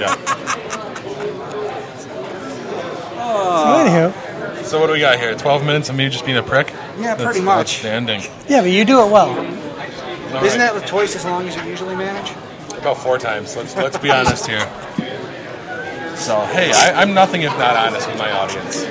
[0.00, 0.14] Yeah.
[3.80, 4.64] Anywho.
[4.64, 5.34] So what do we got here?
[5.34, 6.68] 12 minutes of me just being a prick?
[6.70, 7.58] Yeah, That's pretty much.
[7.78, 8.22] Outstanding.
[8.48, 9.30] Yeah, but you do it well.
[9.30, 10.72] All Isn't right.
[10.72, 12.30] that twice as long as you usually manage?
[12.78, 13.56] About four times.
[13.56, 14.60] Let's let's be honest here.
[16.20, 18.84] So hey, I, I'm nothing if not honest with my audience.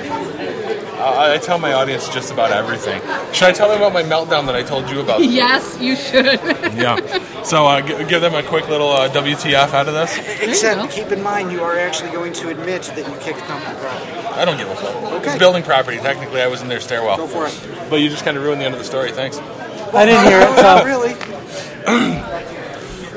[0.98, 3.00] I, I tell my audience just about everything.
[3.32, 5.22] Should I tell them about my meltdown that I told you about?
[5.24, 6.24] yes, you should.
[6.74, 7.42] yeah.
[7.44, 10.18] So uh, g- give them a quick little uh, WTF out of this.
[10.42, 14.10] Except keep in mind you are actually going to admit that you kicked company property.
[14.34, 14.96] I don't give a fuck.
[14.96, 15.30] Okay.
[15.30, 15.98] It's building property.
[15.98, 17.16] Technically, I was in their stairwell.
[17.16, 17.88] Go for it.
[17.88, 19.12] But you just kind of ruined the end of the story.
[19.12, 19.38] Thanks.
[19.38, 20.84] I didn't hear it, so.
[20.84, 22.26] really.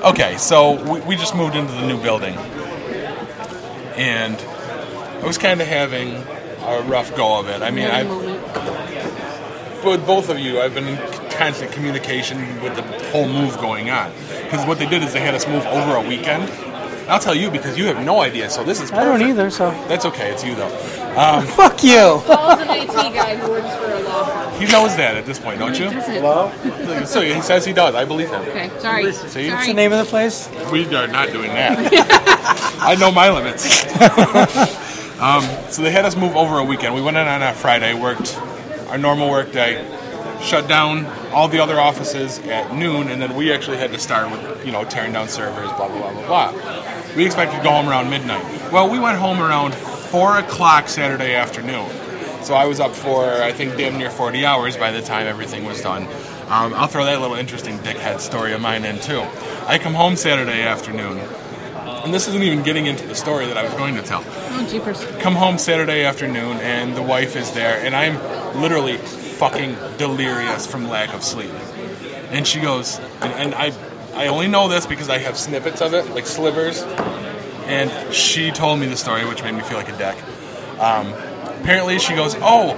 [0.04, 2.34] Okay, so we, we just moved into the new building,
[3.96, 4.36] and
[5.24, 7.62] I was kind of having a rough go of it.
[7.62, 8.04] I mean, I
[9.84, 10.98] with both of you, I've been in
[11.32, 14.12] constant communication with the whole move going on.
[14.44, 16.50] Because what they did is they had us move over a weekend.
[17.10, 19.72] I'll tell you because you have no idea, so this is I don't either, so.
[19.90, 20.90] That's okay, it's you though.
[21.14, 22.20] Um, Fuck you!
[22.26, 24.60] Paul's an IT guy who works for a law firm.
[24.60, 25.92] he knows that at this point, don't you?
[25.92, 27.06] Does it?
[27.08, 27.94] So he says he does.
[27.94, 28.42] I believe him.
[28.42, 29.12] Okay, sorry.
[29.14, 29.20] See?
[29.22, 29.74] What's the Sorry.
[29.74, 30.50] name of the place?
[30.72, 31.78] We are not doing that.
[32.80, 33.86] I know my limits.
[35.20, 36.94] um, so they had us move over a weekend.
[36.94, 38.38] We went in on a Friday, worked
[38.90, 39.84] our normal work day,
[40.42, 44.30] shut down all the other offices at noon, and then we actually had to start
[44.30, 47.16] with, you know, tearing down servers, blah, blah, blah, blah, blah.
[47.16, 48.44] We expected to go home around midnight.
[48.72, 51.90] Well, we went home around 4 o'clock Saturday afternoon.
[52.44, 55.64] So I was up for, I think, damn near 40 hours by the time everything
[55.64, 56.04] was done.
[56.50, 59.24] Um, I'll throw that little interesting dickhead story of mine in, too.
[59.66, 61.20] I come home Saturday afternoon,
[62.04, 64.68] and this isn't even getting into the story that I was going to tell Oh,
[64.70, 65.04] jeepers.
[65.20, 68.16] come home Saturday afternoon and the wife is there and I'm
[68.62, 71.52] literally fucking delirious from lack of sleep.
[72.32, 73.72] And she goes, and, and I,
[74.16, 76.82] I only know this because I have snippets of it, like slivers.
[77.66, 80.18] And she told me the story, which made me feel like a dick.
[80.80, 81.14] Um,
[81.62, 82.76] apparently, she goes, "Oh,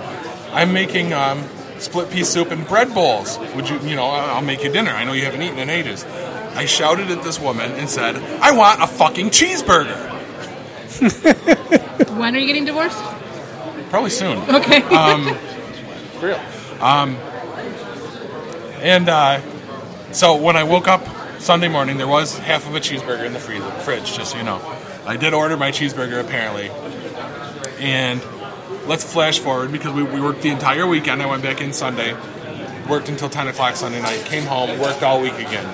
[0.53, 1.43] I'm making um,
[1.80, 3.39] split pea soup and bread bowls.
[3.56, 4.91] Would you, you know, I'll make you dinner.
[4.91, 6.03] I know you haven't eaten in ages."
[6.56, 10.11] I shouted at this woman and said, "I want a fucking cheeseburger."
[12.18, 12.98] When are you getting divorced?
[13.90, 14.38] Probably soon.
[14.49, 14.82] Okay.
[14.95, 15.36] Um,
[16.19, 16.40] for real.
[16.80, 17.15] Um,
[18.82, 19.41] and uh,
[20.14, 21.06] so when I woke up
[21.40, 24.44] Sunday morning, there was half of a cheeseburger in the freezer, fridge, just so you
[24.44, 24.61] know.
[25.06, 26.69] I did order my cheeseburger apparently.
[27.80, 28.23] And
[28.88, 31.22] let's flash forward because we, we worked the entire weekend.
[31.22, 32.15] I went back in Sunday,
[32.88, 35.68] worked until 10 o'clock Sunday night, came home, worked all week again.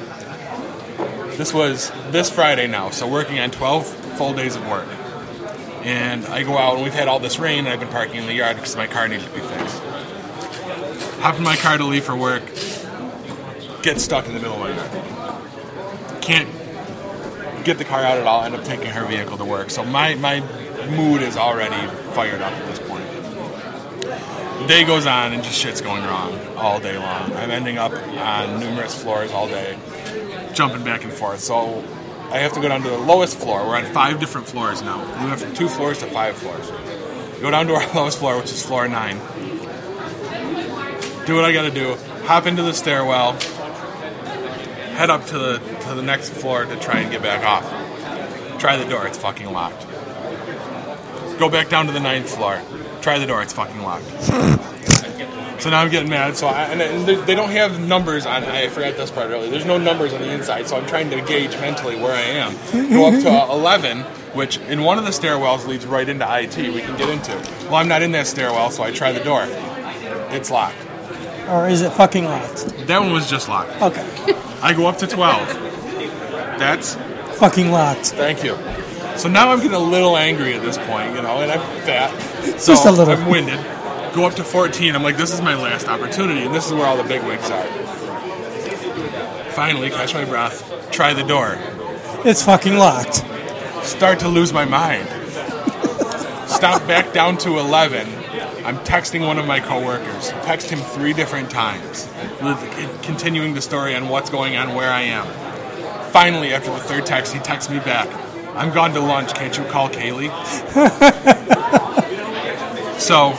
[1.38, 3.88] This was this Friday now, so working on 12
[4.18, 4.88] full days of work.
[5.84, 8.28] And I go out, and we've had all this rain, and I've been parking in
[8.28, 9.80] the yard because my car needed to be fixed.
[11.22, 12.44] Hop in my car to leave for work,
[13.82, 16.22] get stuck in the middle of my yard.
[16.22, 16.50] Can't
[17.64, 19.70] get the car out at all, end up taking her vehicle to work.
[19.70, 20.42] So my, my
[20.90, 24.68] mood is already fired up at this point.
[24.68, 27.34] day goes on and just shit's going wrong all day long.
[27.34, 29.78] I'm ending up on numerous floors all day,
[30.54, 31.40] jumping back and forth.
[31.40, 31.84] So
[32.32, 33.66] I have to go down to the lowest floor.
[33.66, 35.00] We're on five different floors now.
[35.22, 36.70] We went from two floors to five floors.
[37.42, 39.18] Go down to our lowest floor, which is floor nine.
[41.26, 41.96] Do what I got to do.
[42.26, 43.34] Hop into the stairwell.
[44.94, 45.58] Head up to the
[45.88, 48.60] to the next floor to try and get back off.
[48.60, 49.08] Try the door.
[49.08, 49.88] It's fucking locked.
[51.40, 52.62] Go back down to the ninth floor.
[53.02, 53.42] Try the door.
[53.42, 54.06] It's fucking locked.
[55.62, 56.36] So now I'm getting mad.
[56.36, 58.44] So I, and, they they don't have numbers on.
[58.44, 59.50] I forgot this part earlier.
[59.50, 62.90] There's no numbers on the inside, so I'm trying to gauge mentally where I am.
[62.90, 64.00] Go up to uh, 11,
[64.34, 66.58] which in one of the stairwells leads right into IT.
[66.58, 67.34] We can get into.
[67.66, 69.46] Well, I'm not in that stairwell, so I try the door.
[70.34, 70.78] It's locked.
[71.48, 72.66] Or is it fucking locked?
[72.88, 73.82] That one was just locked.
[73.82, 74.06] Okay.
[74.62, 75.48] I go up to 12.
[76.58, 76.98] That's
[77.42, 78.08] Fucking locked.
[78.12, 78.56] Thank you.
[79.18, 82.12] So now I'm getting a little angry at this point, you know, and I'm fat.
[82.60, 83.16] So Just a little.
[83.16, 83.60] I'm winded.
[84.14, 84.94] Go up to 14.
[84.94, 87.50] I'm like, this is my last opportunity, and this is where all the big wigs
[87.50, 87.64] are.
[89.52, 91.58] Finally, catch my breath, try the door.
[92.26, 93.24] It's fucking locked.
[93.86, 95.08] Start to lose my mind.
[96.50, 98.06] Stop back down to 11.
[98.66, 100.30] I'm texting one of my coworkers.
[100.44, 102.08] Text him three different times,
[102.42, 105.26] with- continuing the story on what's going on, where I am.
[106.12, 108.10] Finally, after the third text, he texts me back.
[108.56, 109.34] I'm gone to lunch.
[109.34, 110.30] Can't you call Kaylee?
[113.00, 113.34] so,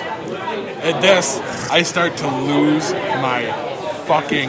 [0.82, 1.38] at this,
[1.70, 3.50] I start to lose my
[4.06, 4.48] fucking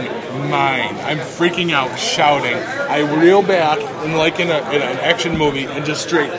[0.49, 0.97] mind.
[0.99, 2.55] I'm freaking out, shouting.
[2.55, 6.31] I reel back, and like in, a, in an action movie, and just straight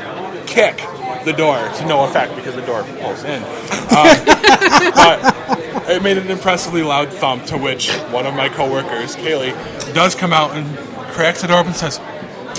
[0.46, 0.76] kick
[1.24, 3.42] the door to no effect because the door pulls in.
[3.42, 4.24] Um,
[4.94, 9.54] but it made an impressively loud thump, to which one of my coworkers, Kaylee,
[9.94, 10.76] does come out and
[11.12, 11.98] cracks the door open and says,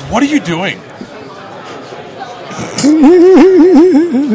[0.09, 0.79] What are you doing?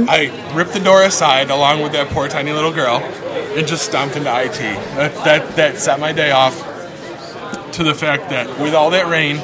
[0.09, 4.17] I ripped the door aside along with that poor tiny little girl and just stomped
[4.17, 4.59] into IT.
[4.97, 6.57] That, that, that set my day off
[7.73, 9.39] to the fact that with all that rain,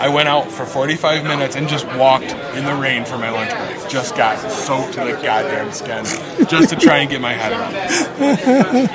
[0.00, 3.50] I went out for 45 minutes and just walked in the rain for my lunch
[3.50, 3.88] break.
[3.90, 6.04] Just got soaked to the goddamn skin
[6.48, 8.90] just to try and get my head around it.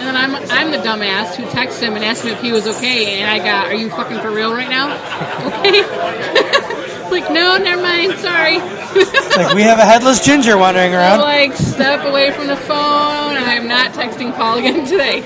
[0.00, 2.66] And then I'm I'm the dumbass who texted him and asked him if he was
[2.66, 4.96] okay, and I got, "Are you fucking for real right now?"
[5.60, 6.76] Okay.
[7.10, 8.18] like, no, never mind.
[8.18, 8.58] Sorry.
[8.58, 11.20] Like we have a headless ginger wandering I'm around.
[11.20, 15.22] like, step away from the phone, and I'm not texting Paul again today.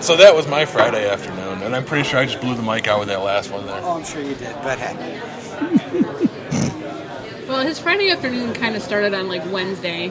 [0.00, 2.88] So that was my Friday afternoon, and I'm pretty sure I just blew the mic
[2.88, 3.80] out with that last one there.
[3.82, 5.20] Oh, I'm sure you did, but hey.
[7.48, 10.10] Well, his Friday afternoon kind of started on like Wednesday,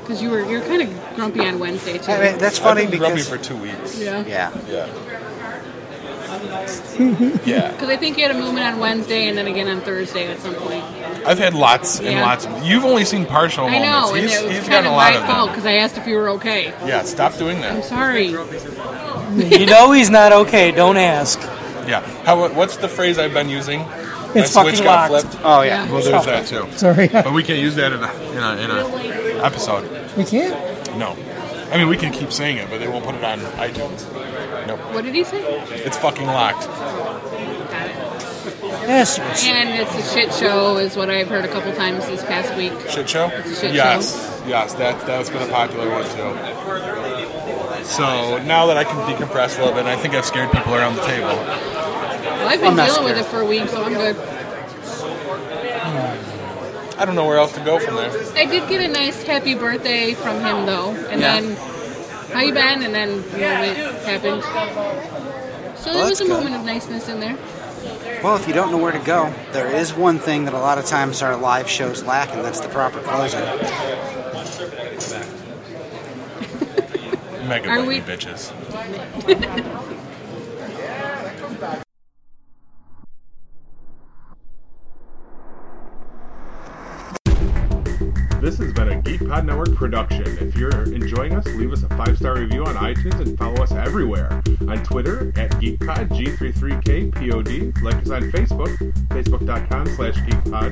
[0.00, 2.12] because you were you're kind of grumpy on Wednesday too.
[2.12, 3.98] I mean, that's funny I've been grumpy for two weeks.
[3.98, 4.24] Yeah.
[4.26, 4.86] yeah, Yeah.
[6.40, 7.48] Mm-hmm.
[7.48, 7.72] yeah.
[7.72, 10.38] Because I think you had a movement on Wednesday and then again on Thursday at
[10.40, 10.82] some point.
[11.26, 12.22] I've had lots and Yeah.
[12.22, 12.46] lots.
[12.46, 13.86] Of, you've only seen partial I moments.
[13.88, 15.54] know, and he's it was he's kind gotten of a lot my of fault them.
[15.54, 16.66] because I asked if you were okay.
[16.86, 17.76] Yeah, stop doing that.
[17.76, 18.26] I'm sorry.
[18.26, 20.70] you know he's not okay.
[20.72, 21.38] Don't ask.
[21.86, 22.00] Yeah.
[22.24, 22.48] How?
[22.52, 23.80] What's the phrase I've been using?
[24.32, 25.26] It's My switch fucking got locked.
[25.28, 25.44] flipped.
[25.44, 25.90] Oh yeah.
[25.90, 26.68] Well, there's that too.
[26.76, 27.08] Sorry.
[27.08, 29.88] But we can't use that in a in a, in a episode.
[30.16, 30.96] We can't.
[30.96, 31.16] No.
[31.72, 34.06] I mean, we can keep saying it, but they won't put it on iTunes.
[34.66, 34.80] Nope.
[34.92, 35.40] What did he say?
[35.84, 36.66] It's fucking locked.
[38.86, 39.18] Yes.
[39.46, 42.72] And it's a shit show, is what I've heard a couple times this past week.
[42.88, 43.28] Shit show?
[43.28, 44.42] It's a shit yes.
[44.46, 47.84] Yes, that, that's been a popular one too.
[47.84, 50.96] So now that I can decompress a little bit, I think I've scared people around
[50.96, 51.28] the table.
[51.28, 54.16] Well, I've been I'm dealing with it for a week, so I'm good.
[57.00, 58.10] I don't know where else to go from there.
[58.36, 61.40] I did get a nice happy birthday from him though, and Yeah.
[61.40, 61.56] then
[62.32, 62.82] how you been?
[62.82, 64.42] And then you know, it happened.
[65.78, 66.30] So there was a good.
[66.34, 67.36] moment of niceness in there.
[68.22, 70.76] Well, if you don't know where to go, there is one thing that a lot
[70.76, 73.40] of times our live shows lack, and that's the proper closing.
[77.48, 78.52] Mega Are we- bitches.
[88.50, 90.24] This has been a Geek Pod Network production.
[90.26, 93.70] If you're enjoying us, leave us a five star review on iTunes and follow us
[93.70, 94.42] everywhere.
[94.66, 97.80] On Twitter at GeekPod, G33KPOD.
[97.80, 98.76] Like us on Facebook,
[99.10, 100.68] Facebook.com slash GeekPod.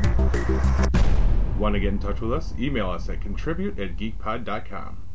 [1.57, 2.53] Want to get in touch with us?
[2.59, 5.08] Email us at contribute at geekpod.com.